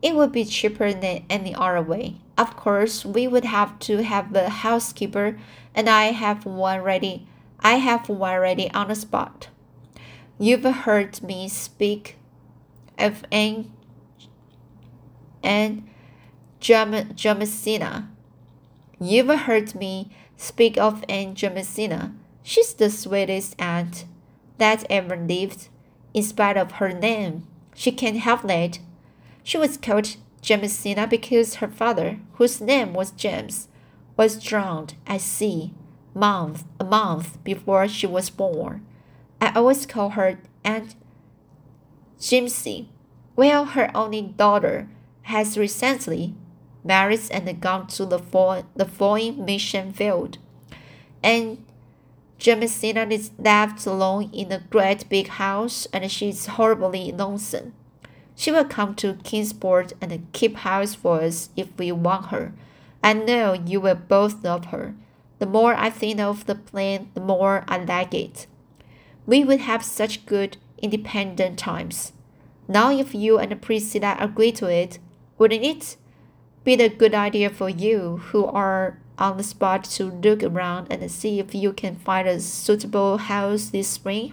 It 0.00 0.14
would 0.14 0.32
be 0.32 0.44
cheaper 0.44 0.92
than 0.92 1.24
any 1.28 1.54
other 1.54 1.82
way. 1.82 2.16
Of 2.36 2.56
course, 2.56 3.04
we 3.04 3.26
would 3.26 3.44
have 3.44 3.78
to 3.80 4.02
have 4.02 4.34
a 4.34 4.48
housekeeper, 4.48 5.38
and 5.74 5.88
I 5.88 6.12
have 6.12 6.46
one 6.46 6.82
ready. 6.82 7.26
I 7.60 7.74
have 7.74 8.08
one 8.08 8.38
ready 8.38 8.70
on 8.72 8.88
the 8.88 8.94
spot. 8.94 9.48
You've 10.38 10.62
heard 10.62 11.20
me 11.22 11.48
speak 11.48 12.16
of 12.96 13.24
Anne 13.32 13.72
and 15.42 15.88
Jamesina. 16.60 18.08
You've 19.00 19.40
heard 19.40 19.74
me 19.74 20.10
Speak 20.36 20.78
of 20.78 21.04
Aunt 21.08 21.36
Jamesina. 21.36 22.14
She's 22.44 22.72
the 22.72 22.90
sweetest 22.90 23.56
aunt 23.58 24.04
that 24.58 24.86
ever 24.88 25.16
lived. 25.16 25.68
In 26.14 26.22
spite 26.22 26.56
of 26.56 26.72
her 26.72 26.92
name, 26.92 27.46
she 27.74 27.90
can't 27.90 28.18
help 28.18 28.42
that. 28.42 28.78
She 29.48 29.56
was 29.56 29.78
called 29.78 30.16
Jamesina 30.42 31.08
because 31.08 31.54
her 31.54 31.68
father, 31.68 32.18
whose 32.34 32.60
name 32.60 32.92
was 32.92 33.12
James, 33.12 33.68
was 34.14 34.44
drowned 34.44 34.92
at 35.06 35.22
sea 35.22 35.72
month 36.12 36.64
a 36.78 36.84
month 36.84 37.42
before 37.44 37.88
she 37.88 38.06
was 38.06 38.28
born. 38.28 38.84
I 39.40 39.52
always 39.54 39.86
call 39.86 40.10
her 40.10 40.38
Aunt 40.64 40.96
Jimsy. 42.20 42.90
Well, 43.36 43.64
her 43.64 43.90
only 43.94 44.20
daughter 44.20 44.86
has 45.22 45.56
recently 45.56 46.34
married 46.84 47.22
and 47.30 47.58
gone 47.58 47.86
to 47.86 48.04
the, 48.04 48.18
fo- 48.18 48.66
the 48.76 48.84
foreign 48.84 49.46
mission 49.46 49.94
field. 49.94 50.36
And 51.22 51.64
Jamesina 52.38 53.10
is 53.10 53.30
left 53.38 53.86
alone 53.86 54.28
in 54.30 54.52
a 54.52 54.66
great 54.68 55.08
big 55.08 55.28
house 55.28 55.86
and 55.90 56.12
she's 56.12 56.44
horribly 56.44 57.12
lonesome. 57.12 57.72
She 58.38 58.52
will 58.52 58.64
come 58.64 58.94
to 58.94 59.18
Kingsport 59.24 59.94
and 60.00 60.24
keep 60.32 60.58
house 60.58 60.94
for 60.94 61.22
us 61.22 61.50
if 61.56 61.76
we 61.76 61.90
want 61.90 62.26
her. 62.26 62.52
I 63.02 63.12
know 63.12 63.52
you 63.52 63.80
will 63.80 63.96
both 63.96 64.44
love 64.44 64.66
her. 64.66 64.94
The 65.40 65.46
more 65.46 65.74
I 65.74 65.90
think 65.90 66.20
of 66.20 66.46
the 66.46 66.54
plan, 66.54 67.10
the 67.14 67.20
more 67.20 67.64
I 67.66 67.78
like 67.78 68.14
it. 68.14 68.46
We 69.26 69.42
would 69.42 69.58
have 69.62 69.84
such 69.84 70.24
good, 70.24 70.56
independent 70.80 71.58
times. 71.58 72.12
Now, 72.68 72.92
if 72.96 73.12
you 73.12 73.38
and 73.38 73.60
Priscilla 73.60 74.16
agree 74.20 74.52
to 74.52 74.66
it, 74.66 75.00
wouldn't 75.36 75.64
it 75.64 75.96
be 76.62 76.74
a 76.74 76.88
good 76.88 77.14
idea 77.14 77.50
for 77.50 77.68
you, 77.68 78.18
who 78.28 78.44
are 78.46 79.00
on 79.18 79.36
the 79.36 79.42
spot, 79.42 79.82
to 79.96 80.04
look 80.04 80.44
around 80.44 80.92
and 80.92 81.10
see 81.10 81.40
if 81.40 81.56
you 81.56 81.72
can 81.72 81.96
find 81.96 82.28
a 82.28 82.38
suitable 82.38 83.18
house 83.18 83.70
this 83.70 83.88
spring? 83.88 84.32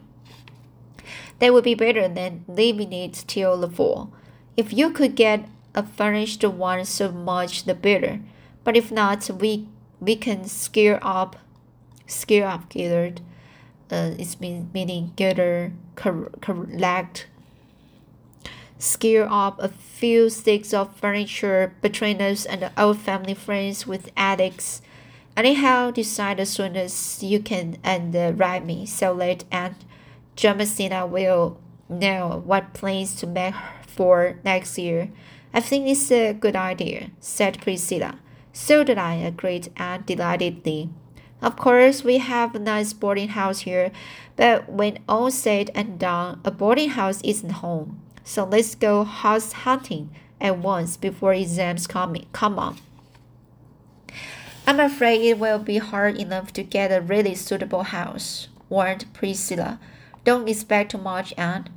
That 1.40 1.54
would 1.54 1.64
be 1.64 1.76
better 1.76 2.08
than 2.08 2.46
leaving 2.48 2.94
it 2.94 3.26
till 3.28 3.58
the 3.58 3.70
fall. 3.70 4.12
If 4.56 4.72
you 4.72 4.90
could 4.92 5.16
get 5.16 5.50
a 5.74 5.84
furnished 5.84 6.44
one, 6.44 6.86
so 6.86 7.12
much 7.12 7.66
the 7.66 7.76
better. 7.76 8.22
But 8.64 8.78
if 8.78 8.92
not, 8.92 9.30
we 9.30 9.68
we 10.00 10.16
can 10.16 10.46
scare 10.46 11.00
up, 11.02 11.36
scare 12.08 12.48
up 12.48 12.70
gathered. 12.70 13.22
Uh, 13.92 14.12
it's 14.18 14.40
mean, 14.40 14.70
meaning 14.74 15.14
gather, 15.16 15.74
collect, 15.96 17.28
scare 18.80 19.32
up 19.32 19.60
a 19.60 19.68
few 19.68 20.30
sticks 20.30 20.74
of 20.74 20.96
furniture 20.96 21.74
between 21.82 22.22
us 22.22 22.46
and 22.46 22.72
old 22.78 23.00
family 23.00 23.34
friends 23.34 23.86
with 23.86 24.12
attics. 24.18 24.82
Anyhow, 25.38 25.92
decide 25.92 26.40
as 26.40 26.50
soon 26.50 26.76
as 26.76 27.22
you 27.22 27.40
can 27.40 27.78
and 27.84 28.16
uh, 28.16 28.32
write 28.36 28.66
me 28.66 28.86
so 28.86 29.12
late 29.14 29.44
and 29.52 29.76
Jamesina 30.36 31.08
will 31.10 31.60
know 31.88 32.42
what 32.46 32.74
plans 32.74 33.16
to 33.16 33.28
make 33.28 33.56
for 33.88 34.40
next 34.44 34.78
year. 34.78 35.10
I 35.54 35.62
think 35.62 35.88
it's 35.88 36.12
a 36.12 36.34
good 36.34 36.56
idea, 36.56 37.12
said 37.20 37.62
Priscilla. 37.62 38.20
So 38.52 38.84
did 38.84 38.98
I, 38.98 39.16
agreed 39.16 39.72
Anne 39.78 40.04
delightedly. 40.06 40.90
Of 41.42 41.58
course, 41.58 42.04
we 42.04 42.18
have 42.18 42.56
a 42.56 42.60
nice 42.60 42.94
boarding 42.94 43.30
house 43.30 43.60
here, 43.60 43.92
but 44.36 44.70
when 44.70 45.00
all 45.08 45.32
said 45.32 45.70
and 45.76 46.00
done, 46.00 46.42
a 46.44 46.52
boarding 46.52 46.90
house 46.90 47.22
isn't 47.24 47.62
home. 47.62 48.02
So 48.24 48.44
let's 48.44 48.76
go 48.76 49.04
house 49.04 49.52
hunting 49.52 50.10
at 50.42 50.58
once 50.58 50.98
before 50.98 51.34
exams 51.34 51.88
come, 51.88 52.16
come 52.32 52.58
on. 52.58 52.78
I'm 54.68 54.80
afraid 54.80 55.22
it 55.22 55.38
will 55.38 55.60
be 55.60 55.78
hard 55.78 56.18
enough 56.18 56.52
to 56.54 56.64
get 56.64 56.92
a 56.92 57.00
really 57.00 57.36
suitable 57.36 57.84
house, 57.84 58.48
warned 58.68 59.06
Priscilla. 59.14 59.80
Don't 60.26 60.50
expect 60.50 60.90
too 60.92 60.98
much, 60.98 61.36
Anne. 61.38 61.70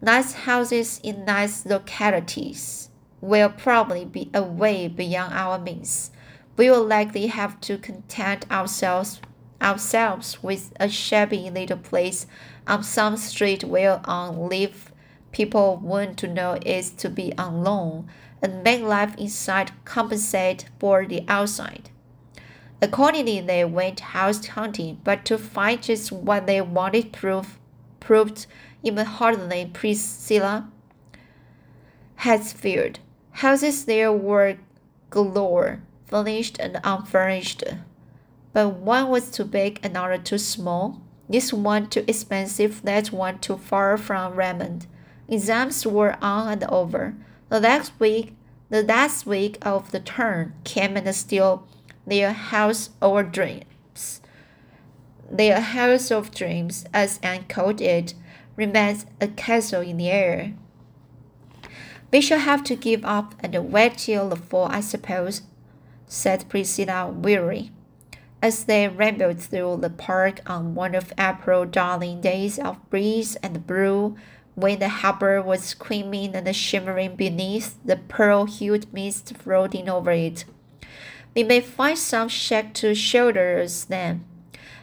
Nice 0.00 0.32
houses 0.32 1.00
in 1.02 1.24
nice 1.24 1.66
localities 1.66 2.88
will 3.20 3.50
probably 3.50 4.04
be 4.04 4.30
a 4.32 4.44
way 4.44 4.86
beyond 4.86 5.34
our 5.34 5.58
means. 5.58 6.12
We 6.56 6.70
will 6.70 6.86
likely 6.86 7.26
have 7.26 7.60
to 7.62 7.78
content 7.78 8.46
ourselves 8.50 9.20
ourselves 9.60 10.40
with 10.42 10.72
a 10.78 10.88
shabby 10.88 11.50
little 11.50 11.76
place 11.76 12.26
on 12.66 12.84
some 12.84 13.16
street 13.16 13.64
where 13.64 14.00
on 14.04 14.48
leave 14.48 14.92
people 15.32 15.76
want 15.76 16.16
to 16.18 16.28
know 16.28 16.58
is 16.64 16.90
to 16.92 17.10
be 17.10 17.36
on 17.36 17.64
loan 17.64 18.08
and 18.40 18.62
make 18.62 18.82
life 18.82 19.16
inside 19.18 19.72
compensate 19.84 20.66
for 20.78 21.04
the 21.04 21.24
outside. 21.26 21.90
Accordingly, 22.80 23.40
they 23.40 23.64
went 23.64 24.00
house 24.00 24.46
hunting, 24.46 25.00
but 25.04 25.24
to 25.26 25.36
find 25.36 25.82
just 25.82 26.10
what 26.10 26.46
they 26.46 26.62
wanted 26.62 27.12
proved, 27.12 27.59
proved 28.00 28.46
even 28.82 29.06
harder 29.06 29.46
than 29.46 29.70
Priscilla 29.70 30.70
had 32.16 32.42
feared. 32.42 32.98
Houses 33.32 33.84
there 33.84 34.12
were 34.12 34.56
galore, 35.10 35.80
furnished 36.06 36.58
and 36.58 36.80
unfurnished. 36.82 37.64
But 38.52 38.74
one 38.74 39.08
was 39.08 39.30
too 39.30 39.44
big, 39.44 39.78
another 39.84 40.18
too 40.18 40.38
small. 40.38 41.00
This 41.28 41.52
one 41.52 41.88
too 41.88 42.04
expensive, 42.08 42.82
that 42.82 43.12
one 43.12 43.38
too 43.38 43.56
far 43.56 43.96
from 43.96 44.34
Redmond. 44.34 44.86
Exams 45.28 45.86
were 45.86 46.16
on 46.20 46.48
and 46.48 46.64
over. 46.64 47.14
The 47.48 47.60
next 47.60 47.92
week, 48.00 48.34
the 48.68 48.82
last 48.82 49.26
week 49.26 49.58
of 49.62 49.92
the 49.92 50.00
term 50.00 50.54
came 50.64 50.96
and 50.96 51.14
still 51.14 51.68
their 52.06 52.32
house 52.32 52.90
dreams. 53.30 53.64
Their 55.30 55.60
house 55.60 56.10
of 56.10 56.34
dreams, 56.34 56.84
as 56.92 57.20
Anne 57.22 57.44
called 57.48 57.80
it, 57.80 58.14
remains 58.56 59.06
a 59.20 59.28
castle 59.28 59.80
in 59.80 59.96
the 59.96 60.10
air. 60.10 60.54
We 62.12 62.20
shall 62.20 62.40
have 62.40 62.64
to 62.64 62.74
give 62.74 63.04
up 63.04 63.34
and 63.38 63.72
wait 63.72 63.98
till 63.98 64.28
the 64.28 64.36
fall, 64.36 64.66
I 64.66 64.80
suppose, 64.80 65.42
said 66.08 66.48
Priscilla 66.48 67.08
weary, 67.08 67.70
As 68.42 68.64
they 68.64 68.88
rambled 68.88 69.40
through 69.40 69.76
the 69.76 69.90
park 69.90 70.40
on 70.50 70.74
one 70.74 70.96
of 70.96 71.12
April 71.16 71.64
darling 71.64 72.20
days 72.20 72.58
of 72.58 72.90
breeze 72.90 73.36
and 73.36 73.64
blue, 73.66 74.16
when 74.56 74.80
the 74.80 74.88
harbor 74.88 75.40
was 75.40 75.62
screaming 75.62 76.34
and 76.34 76.54
shimmering 76.54 77.14
beneath 77.14 77.78
the 77.84 77.96
pearl-hued 77.96 78.92
mist 78.92 79.36
floating 79.36 79.88
over 79.88 80.10
it. 80.10 80.44
We 81.36 81.44
may 81.44 81.60
find 81.60 81.96
some 81.96 82.28
shack 82.28 82.74
to 82.74 82.94
shelter 82.94 83.60
us 83.60 83.84
then, 83.84 84.24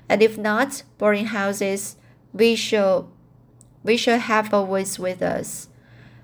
and 0.09 0.21
if 0.21 0.37
not, 0.37 0.83
boarding 0.97 1.27
houses, 1.27 1.97
we 2.33 2.55
shall 2.55 3.09
we 3.83 3.97
shall 3.97 4.19
have 4.19 4.53
always 4.53 4.99
with 4.99 5.21
us. 5.21 5.69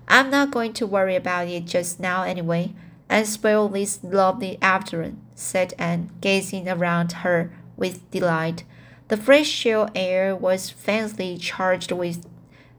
I'm 0.06 0.30
not 0.30 0.50
going 0.50 0.74
to 0.74 0.86
worry 0.86 1.16
about 1.16 1.48
it 1.48 1.64
just 1.64 1.98
now 1.98 2.22
anyway, 2.22 2.74
and 3.08 3.26
spoil 3.26 3.68
this 3.68 4.00
lovely 4.02 4.58
afternoon, 4.60 5.22
said 5.34 5.72
Anne, 5.78 6.10
gazing 6.20 6.68
around 6.68 7.12
her 7.24 7.52
with 7.76 8.10
delight. 8.10 8.64
The 9.08 9.16
fresh 9.16 9.50
chill 9.50 9.88
air 9.94 10.34
was 10.36 10.70
faintly 10.70 11.38
charged 11.38 11.92
with 11.92 12.26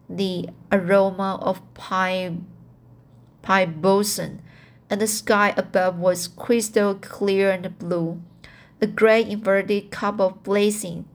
the 0.10 0.50
aroma 0.72 1.40
of 1.42 1.62
pine, 1.74 2.46
pine 3.42 3.82
balsam, 3.82 4.40
and 4.90 5.02
the 5.02 5.08
sky 5.08 5.54
above 5.58 5.98
was 5.98 6.28
crystal 6.28 6.96
clear 6.96 7.52
and 7.52 7.78
blue, 7.80 8.22
a 8.82 8.88
great 8.88 9.28
inverted 9.28 9.90
cup 9.92 10.20
of 10.20 10.44
blazing. 10.44 11.06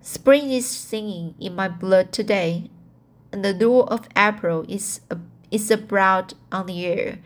Spring 0.00 0.50
is 0.50 0.66
singing 0.66 1.34
in 1.38 1.54
my 1.54 1.68
blood 1.68 2.12
today, 2.12 2.70
and 3.32 3.44
the 3.44 3.52
lure 3.52 3.84
of 3.84 4.08
April 4.16 4.64
is 4.68 5.00
a, 5.10 5.18
is 5.50 5.70
abroad 5.70 6.34
on 6.50 6.66
the 6.66 6.86
air. 6.86 7.18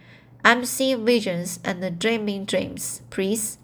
I'm 0.45 0.65
seeing 0.65 1.05
visions 1.05 1.61
and 1.65 1.99
dreaming 1.99 2.45
dreams, 2.45 3.03
please. 3.11 3.59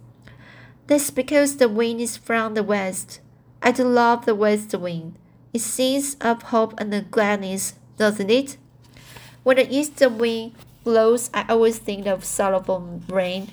That's 0.87 1.11
because 1.11 1.57
the 1.57 1.69
wind 1.69 2.01
is 2.01 2.17
from 2.17 2.55
the 2.55 2.63
west. 2.63 3.21
I 3.63 3.73
do 3.73 3.85
love 3.85 4.27
the 4.27 4.35
west 4.35 4.75
wind. 4.75 5.17
It 5.53 5.61
sings 5.61 6.15
of 6.21 6.45
hope 6.45 6.79
and 6.79 7.11
gladness, 7.11 7.75
doesn't 7.97 8.31
it? 8.31 8.57
When 9.43 9.57
the 9.57 9.69
east 9.69 10.01
wind 10.01 10.53
blows, 10.85 11.31
I 11.35 11.45
always 11.49 11.79
think 11.79 12.07
of 12.07 12.25
sorrowful 12.25 13.03
rain 13.09 13.51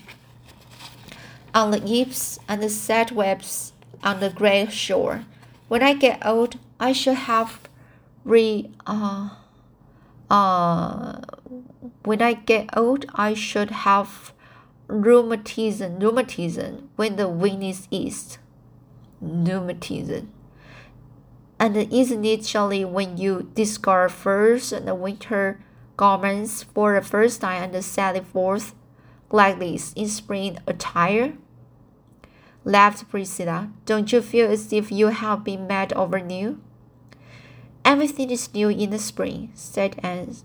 on 1.57 1.71
the 1.71 1.83
eaves 1.83 2.39
and 2.47 2.61
the 2.61 2.69
sad 2.69 3.09
webs 3.09 3.73
on 4.03 4.19
the 4.19 4.29
grey 4.29 4.67
shore. 4.67 5.25
When 5.67 5.81
I 5.81 5.95
get 5.95 6.23
old, 6.23 6.59
I 6.79 6.91
shall 6.91 7.15
have 7.15 7.67
re 8.23 8.69
uh, 8.85 9.29
uh, 10.29 11.19
when 12.03 12.21
I 12.21 12.33
get 12.33 12.77
old, 12.77 13.07
I 13.15 13.33
should 13.33 13.71
have 13.71 14.33
rheumatism. 14.87 15.99
Rheumatism 15.99 16.89
when 16.95 17.15
the 17.15 17.27
wind 17.27 17.63
is 17.63 17.87
east. 17.89 18.37
Rheumatism. 19.19 20.31
And 21.59 21.75
isn't 21.75 22.23
it 22.23 22.87
when 22.87 23.17
you 23.17 23.49
discard 23.55 24.11
furs 24.11 24.71
and 24.71 24.87
the 24.87 24.93
winter 24.93 25.59
garments 25.97 26.61
for 26.61 26.93
the 26.93 27.01
first 27.01 27.41
time 27.41 27.63
and 27.63 27.73
the 27.73 27.81
sally 27.81 28.19
forth 28.19 28.75
like 29.31 29.57
this 29.57 29.91
in 29.93 30.07
spring 30.07 30.59
attire? 30.67 31.33
Laughed 32.67 33.07
Priscilla. 33.07 33.69
Don't 33.85 34.11
you 34.11 34.21
feel 34.21 34.51
as 34.51 34.73
if 34.73 34.91
you 34.91 35.07
have 35.07 35.45
been 35.45 35.67
made 35.67 35.93
over 35.93 36.19
new? 36.19 36.59
Everything 37.85 38.29
is 38.29 38.53
new 38.53 38.67
in 38.67 38.89
the 38.89 38.99
spring, 38.99 39.51
said 39.53 39.97
Anne. 40.03 40.35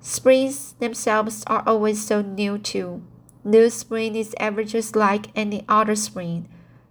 Springs 0.00 0.72
themselves 0.80 1.44
are 1.46 1.62
always 1.68 2.04
so 2.04 2.22
new 2.22 2.58
too. 2.58 3.04
New 3.44 3.70
spring 3.70 4.16
is 4.16 4.34
ever 4.40 4.64
just 4.64 4.96
like 4.96 5.26
any 5.36 5.64
other 5.68 5.94
spring. 5.94 6.48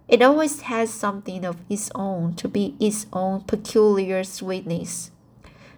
It 0.08 0.22
always 0.22 0.62
has 0.62 0.88
something 0.88 1.44
of 1.44 1.58
its 1.68 1.90
own 1.94 2.32
to 2.36 2.48
be 2.48 2.74
its 2.80 3.04
own 3.12 3.42
peculiar 3.42 4.24
sweetness. 4.24 5.10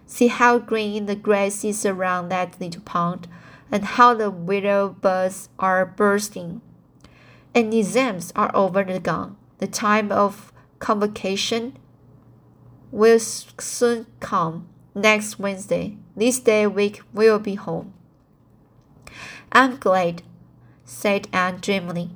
See 0.05 0.27
how 0.29 0.59
green 0.59 1.07
the 1.07 1.15
grass 1.17 1.65
is 1.65 1.85
around 1.85 2.29
that 2.29 2.55
little 2.61 2.81
pond. 2.83 3.27
and 3.69 3.83
how 3.83 4.13
the 4.13 4.31
widow 4.31 4.95
buds 5.01 5.49
are 5.59 5.85
bursting. 5.85 6.61
And 7.55 7.73
exams 7.73 8.31
are 8.35 8.51
over 8.55 8.83
the 8.83 8.99
gone. 8.99 9.37
The 9.59 9.67
time 9.67 10.11
of 10.11 10.51
convocation 10.79 11.77
will 12.91 13.19
soon 13.19 14.07
come 14.19 14.67
next 14.95 15.39
Wednesday. 15.39 15.97
This 16.15 16.39
day 16.39 16.67
week 16.67 17.01
will 17.13 17.39
be 17.39 17.55
home. 17.55 17.93
I'm 19.51 19.77
glad, 19.77 20.23
said 20.83 21.27
Anne 21.31 21.59
dreamily. 21.61 22.09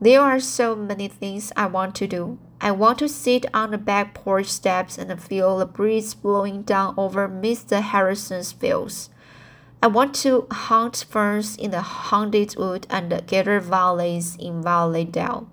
There 0.00 0.20
are 0.20 0.40
so 0.40 0.76
many 0.76 1.08
things 1.08 1.52
I 1.56 1.66
want 1.66 1.94
to 1.96 2.06
do. 2.06 2.38
I 2.60 2.70
want 2.70 2.98
to 2.98 3.08
sit 3.08 3.46
on 3.54 3.70
the 3.70 3.78
back 3.78 4.14
porch 4.14 4.46
steps 4.46 4.98
and 4.98 5.22
feel 5.22 5.58
the 5.58 5.66
breeze 5.66 6.14
blowing 6.14 6.62
down 6.62 6.94
over 6.96 7.28
Mr. 7.28 7.80
Harrison's 7.80 8.52
fields. 8.52 9.10
I 9.82 9.88
want 9.88 10.14
to 10.16 10.46
hunt 10.50 11.04
ferns 11.08 11.56
in 11.56 11.70
the 11.70 11.82
haunted 11.82 12.56
wood 12.56 12.86
and 12.88 13.26
gather 13.26 13.60
violets 13.60 14.36
in 14.36 14.62
Violet 14.62 15.12
Dell. 15.12 15.48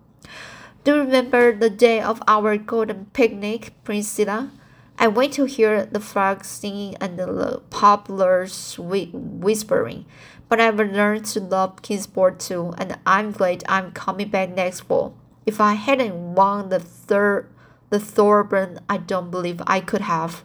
Do 0.84 0.96
you 0.96 1.02
remember 1.02 1.56
the 1.56 1.70
day 1.70 2.02
of 2.02 2.22
our 2.28 2.58
golden 2.58 3.08
picnic, 3.14 3.74
Priscilla? 3.84 4.52
I 4.98 5.08
went 5.08 5.34
to 5.34 5.46
hear 5.46 5.86
the 5.86 6.00
frogs 6.00 6.48
singing 6.48 6.96
and 7.02 7.20
the 7.20 7.62
poplars 7.70 8.78
whispering, 8.80 10.06
but 10.48 10.62
I've 10.62 10.78
learned 10.78 11.26
to 11.26 11.40
love 11.40 11.82
Kingsport 11.82 12.40
too, 12.40 12.74
and 12.78 12.98
I'm 13.06 13.32
glad 13.32 13.64
I'm 13.68 13.92
coming 13.92 14.30
back 14.30 14.50
next 14.56 14.82
fall. 14.82 15.16
If 15.46 15.60
I 15.60 15.74
hadn't 15.74 16.36
won 16.36 16.70
the 16.70 16.80
third 16.80 17.50
the 17.90 18.00
Thorburn, 18.00 18.80
I 18.90 18.98
don't 18.98 19.30
believe 19.30 19.62
I 19.68 19.80
could 19.80 20.02
have. 20.02 20.44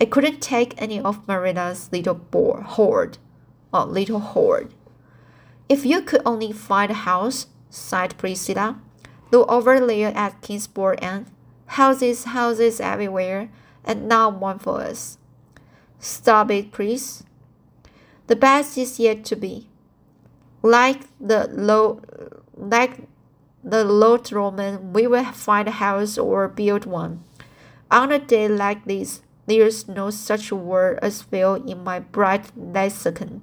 I 0.00 0.06
couldn't 0.06 0.40
take 0.40 0.80
any 0.80 0.98
of 0.98 1.26
Marilla's 1.28 1.90
little 1.92 2.14
board, 2.14 2.62
hoard, 2.62 3.18
or 3.72 3.84
little 3.84 4.20
hoard. 4.20 4.72
If 5.68 5.84
you 5.84 6.00
could 6.00 6.22
only 6.24 6.52
find 6.52 6.90
a 6.90 6.94
house, 6.94 7.46
sighed 7.68 8.16
Priscilla. 8.16 8.80
Look 9.30 9.50
over 9.50 9.78
there 9.78 10.16
at 10.16 10.40
Kingsport 10.40 11.00
and 11.02 11.26
houses, 11.66 12.24
houses 12.24 12.80
everywhere, 12.80 13.50
and 13.84 14.08
not 14.08 14.40
one 14.40 14.58
for 14.58 14.80
us. 14.80 15.18
Stop 15.98 16.50
it, 16.50 16.72
please. 16.72 17.22
The 18.26 18.36
best 18.36 18.78
is 18.78 18.98
yet 18.98 19.24
to 19.26 19.36
be. 19.36 19.68
Like 20.62 21.02
the 21.20 21.48
low, 21.52 22.00
like 22.56 23.02
the 23.62 23.84
Lord 23.84 24.32
Roman, 24.32 24.94
we 24.94 25.06
will 25.06 25.24
find 25.24 25.68
a 25.68 25.72
house 25.72 26.16
or 26.16 26.48
build 26.48 26.86
one. 26.86 27.22
On 27.90 28.10
a 28.10 28.18
day 28.18 28.48
like 28.48 28.84
this, 28.86 29.20
there 29.50 29.66
is 29.66 29.88
no 29.88 30.10
such 30.10 30.52
word 30.52 31.00
as 31.02 31.22
fail 31.22 31.56
in 31.56 31.82
my 31.82 31.98
bright 31.98 32.52
lexicon. 32.56 33.42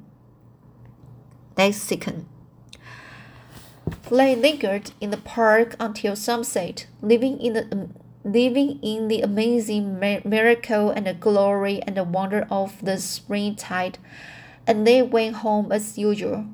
Lexicon. 1.58 2.28
They 4.10 4.36
lingered 4.36 4.91
in 5.02 5.12
the 5.12 5.17
park 5.17 5.76
until 5.82 6.15
sunset, 6.15 6.88
living 7.02 7.41
in 7.41 7.54
the 7.54 7.67
um, 7.74 7.93
living 8.24 8.80
in 8.82 9.10
the 9.10 9.22
amazing 9.22 10.00
miracle 10.00 10.89
and 10.89 11.08
the 11.08 11.13
glory 11.13 11.82
and 11.84 11.98
the 11.98 12.04
wonder 12.04 12.48
of 12.50 12.84
the 12.84 12.98
springtide, 12.98 13.98
and 14.65 14.88
they 14.88 15.02
went 15.02 15.38
home 15.38 15.72
as 15.74 15.98
usual. 15.98 16.46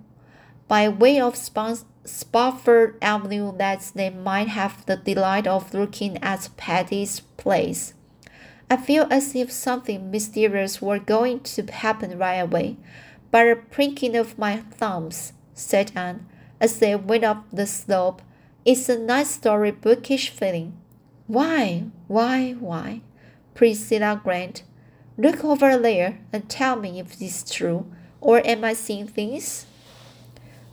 By 0.68 0.89
way 0.89 1.20
of 1.20 1.36
Spofford 1.36 2.98
Avenue 3.02 3.56
that 3.58 3.92
they 3.94 4.10
might 4.10 4.48
have 4.48 4.86
the 4.88 4.98
delight 4.98 5.46
of 5.46 5.74
looking 5.74 6.18
at 6.24 6.50
Patty's 6.58 7.20
place. 7.20 7.94
I 8.69 8.78
feel 8.78 9.08
as 9.10 9.36
if 9.36 9.52
something 9.52 10.10
mysterious 10.10 10.82
were 10.82 10.99
going 10.99 11.41
to 11.41 11.63
happen 11.71 12.17
right 12.17 12.38
away. 12.38 12.78
By 13.32 13.43
a 13.43 13.56
pricking 13.56 14.15
of 14.15 14.38
my 14.38 14.58
thumbs, 14.58 15.34
said 15.54 15.91
Anne, 15.95 16.26
as 16.60 16.80
they 16.80 16.95
went 16.95 17.23
up 17.23 17.45
the 17.52 17.67
slope, 17.67 18.21
it's 18.65 18.89
a 18.89 18.97
nice 18.97 19.32
story 19.32 19.71
bookish 19.71 20.30
feeling. 20.30 20.78
Why, 21.28 21.86
why, 22.08 22.54
why? 22.54 23.02
Priscilla 23.54 24.19
Grant, 24.23 24.63
look 25.17 25.43
over 25.43 25.78
there 25.78 26.19
and 26.32 26.49
tell 26.49 26.76
me 26.76 26.99
if 26.99 27.21
it's 27.21 27.49
true, 27.52 27.86
or 28.21 28.45
am 28.45 28.63
I 28.63 28.73
seeing 28.73 29.08
things? 29.08 29.65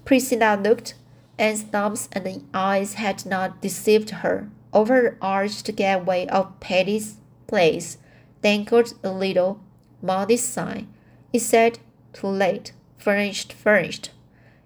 Priscilla 0.04 0.58
looked 0.62 0.94
Anne's 1.38 1.62
thumbs 1.62 2.08
and 2.12 2.44
eyes 2.52 2.94
had 2.94 3.24
not 3.24 3.62
deceived 3.62 4.10
her. 4.10 4.50
Over 4.72 5.02
the 5.02 5.26
arched 5.26 5.74
gateway 5.74 6.26
of 6.26 6.60
Patty's 6.60 7.16
place 7.50 7.98
dangled 8.42 8.94
a 9.02 9.10
little 9.10 9.58
modest 10.00 10.46
sign. 10.54 10.86
It 11.32 11.40
said, 11.40 11.80
"Too 12.12 12.28
late. 12.28 12.72
Furnished, 12.96 13.52
furnished." 13.52 14.10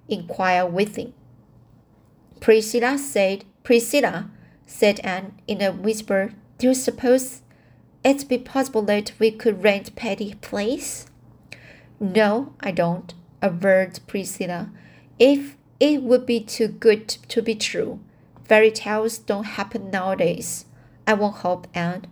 Inquire 0.09 0.67
within. 0.67 1.13
Priscilla 2.41 2.99
said, 2.99 3.45
"Priscilla," 3.63 4.31
said 4.67 5.01
Anne 5.01 5.33
in 5.47 5.63
a 5.63 5.73
whisper, 5.73 6.33
"do 6.59 6.69
you 6.69 6.75
suppose 6.75 7.41
it 8.05 8.29
be 8.29 8.39
possible 8.39 8.83
that 8.83 9.13
we 9.19 9.31
could 9.31 9.65
rent 9.65 9.97
Patty's 9.97 10.35
place?" 10.43 11.07
No, 11.99 12.53
I 12.61 12.71
don't, 12.71 13.15
averred 13.41 14.01
Priscilla. 14.07 14.71
If 15.19 15.57
it 15.81 16.03
would 16.03 16.27
be 16.27 16.41
too 16.41 16.69
good 16.69 17.09
to 17.33 17.41
be 17.43 17.55
true. 17.55 18.01
Fairy 18.45 18.71
tales 18.71 19.17
don't 19.19 19.57
happen 19.59 19.91
nowadays. 19.91 20.67
I 21.07 21.15
won't 21.15 21.37
hope, 21.37 21.67
and 21.75 22.07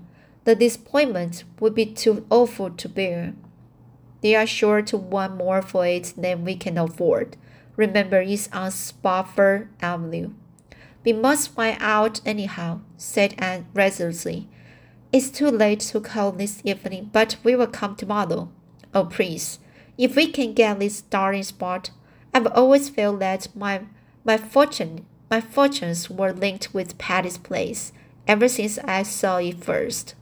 the 0.45 0.55
disappointment 0.55 1.45
would 1.61 1.75
be 1.75 1.87
too 1.87 2.27
awful 2.31 2.71
to 2.71 2.89
bear. 2.89 3.35
They 4.21 4.35
are 4.35 4.47
sure 4.47 4.83
to 4.83 4.97
want 4.97 5.37
more 5.37 5.63
for 5.63 5.87
it 5.87 6.15
than 6.17 6.45
we 6.45 6.57
can 6.57 6.79
afford. 6.79 7.37
Remember, 7.77 8.21
it's 8.21 8.49
on 8.53 8.71
Spofford 8.71 9.69
Avenue. 9.81 10.31
We 11.05 11.13
must 11.13 11.53
find 11.53 11.77
out 11.81 12.21
anyhow, 12.25 12.81
said 12.97 13.35
Anne 13.39 13.67
resolutely. 13.75 14.49
It's 15.13 15.31
too 15.31 15.49
late 15.49 15.81
to 15.81 16.01
call 16.01 16.33
this 16.33 16.63
evening, 16.65 17.11
but 17.13 17.37
we 17.43 17.57
will 17.57 17.67
come 17.67 17.97
tomorrow. 17.97 18.51
Oh, 18.95 19.05
please, 19.05 19.59
if 19.99 20.17
we 20.17 20.31
can 20.31 20.55
get 20.55 20.79
this 20.79 20.99
starting 20.99 21.43
spot, 21.43 21.91
I've 22.35 22.47
always 22.47 22.89
felt 22.89 23.21
that 23.21 23.49
my 23.55 23.83
my 24.25 24.39
fortune 24.39 25.07
my 25.31 25.41
fortunes 25.41 26.09
were 26.09 26.33
linked 26.33 26.73
with 26.73 26.99
Patty's 26.99 27.39
place 27.39 27.93
ever 28.27 28.49
since 28.49 28.79
I 28.79 29.03
saw 29.03 29.39
it 29.39 29.63
first. 29.63 30.15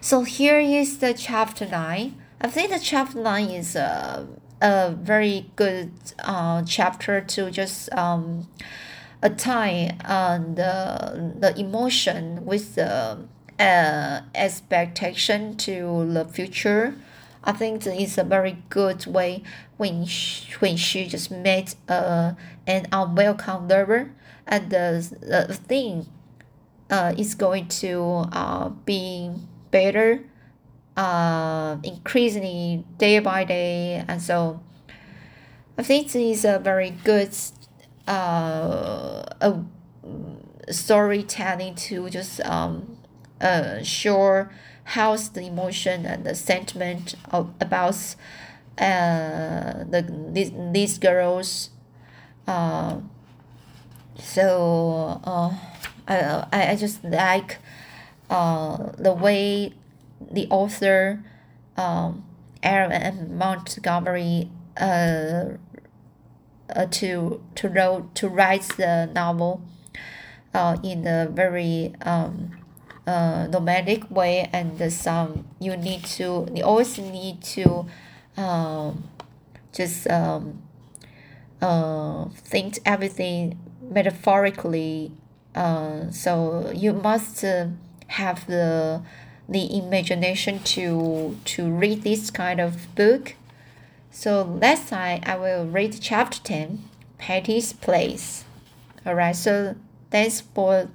So 0.00 0.22
here 0.22 0.58
is 0.58 0.98
the 0.98 1.14
chapter 1.14 1.66
nine. 1.66 2.16
I 2.40 2.48
think 2.48 2.70
the 2.70 2.78
chapter 2.78 3.20
nine 3.20 3.50
is 3.50 3.76
a 3.76 4.26
a 4.62 4.90
very 4.90 5.50
good 5.54 5.92
uh, 6.20 6.62
chapter 6.64 7.20
to 7.20 7.50
just 7.50 7.92
um, 7.92 8.48
tie 9.36 9.96
uh, 10.04 10.38
the 10.38 11.34
the 11.38 11.58
emotion 11.58 12.44
with 12.46 12.74
the 12.74 13.18
uh, 13.58 14.20
expectation 14.34 15.56
to 15.56 16.10
the 16.12 16.24
future 16.24 16.94
I 17.46 17.52
think 17.52 17.86
it's 17.86 18.18
a 18.18 18.24
very 18.24 18.58
good 18.70 19.06
way 19.06 19.44
when 19.76 20.04
she, 20.04 20.52
when 20.58 20.76
she 20.76 21.06
just 21.06 21.30
met 21.30 21.76
uh, 21.88 22.32
an 22.66 22.86
unwelcome 22.90 23.68
lover 23.68 24.10
and 24.48 24.70
the, 24.70 25.46
the 25.48 25.54
thing 25.54 26.06
uh, 26.90 27.14
is 27.16 27.36
going 27.36 27.68
to 27.68 28.26
uh, 28.32 28.70
be 28.70 29.30
better 29.70 30.24
uh, 30.96 31.76
increasingly 31.82 32.84
day 32.98 33.18
by 33.18 33.44
day. 33.44 34.04
And 34.08 34.20
so 34.20 34.60
I 35.78 35.82
think 35.82 36.06
this 36.12 36.38
is 36.38 36.44
a 36.44 36.58
very 36.58 36.90
good 36.90 37.34
uh, 38.08 39.24
a 39.40 39.58
storytelling 40.70 41.74
to 41.74 42.08
just 42.10 42.40
um, 42.40 42.96
uh, 43.40 43.82
show 43.82 44.48
how's 44.84 45.30
the 45.30 45.42
emotion 45.42 46.06
and 46.06 46.24
the 46.24 46.34
sentiment 46.34 47.14
of 47.30 47.52
about 47.60 48.14
uh, 48.78 49.84
the 49.84 50.30
these, 50.32 50.52
these 50.72 50.98
girls. 50.98 51.70
Uh, 52.46 53.00
so 54.18 55.20
uh, 55.24 55.52
I, 56.08 56.70
I 56.72 56.76
just 56.76 57.02
like 57.04 57.58
uh, 58.30 58.90
the 58.98 59.12
way 59.12 59.72
the 60.20 60.46
author 60.50 61.22
um, 61.76 62.24
L.M. 62.62 63.36
Montgomery 63.38 64.50
uh, 64.80 65.44
uh, 66.74 66.86
to 66.90 67.42
to 67.54 67.68
wrote 67.68 68.14
to 68.16 68.28
write 68.28 68.62
the 68.76 69.08
novel 69.14 69.62
uh, 70.54 70.76
in 70.82 71.06
a 71.06 71.28
very 71.30 71.94
um, 72.02 72.50
uh, 73.06 73.46
nomadic 73.50 74.10
way 74.10 74.48
and 74.52 74.92
some 74.92 75.46
you 75.60 75.76
need 75.76 76.04
to 76.04 76.48
you 76.52 76.64
always 76.64 76.98
need 76.98 77.40
to 77.42 77.86
um, 78.36 79.04
just 79.72 80.08
um, 80.10 80.62
uh, 81.62 82.24
think 82.34 82.78
everything 82.84 83.58
metaphorically 83.80 85.12
uh, 85.54 86.10
so 86.10 86.70
you 86.74 86.92
must 86.92 87.44
uh, 87.44 87.66
have 88.08 88.46
the 88.46 89.02
the 89.48 89.76
imagination 89.76 90.58
to 90.60 91.36
to 91.44 91.70
read 91.70 92.02
this 92.02 92.30
kind 92.30 92.60
of 92.60 92.94
book 92.94 93.34
So 94.16 94.44
next 94.44 94.88
time 94.88 95.20
I 95.26 95.36
will 95.36 95.66
read 95.66 95.98
chapter 96.00 96.40
10, 96.40 96.82
Patty's 97.18 97.74
Place. 97.74 98.44
Alright, 99.06 99.36
so 99.36 99.76
thanks 100.10 100.40
for 100.40 100.88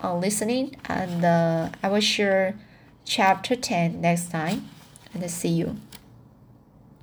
uh, 0.00 0.16
listening 0.16 0.76
and 0.84 1.24
uh, 1.24 1.70
I 1.82 1.88
will 1.88 2.00
share 2.00 2.54
chapter 3.04 3.56
10 3.56 4.00
next 4.00 4.30
time 4.30 4.68
and 5.12 5.28
see 5.28 5.48
you. 5.48 5.78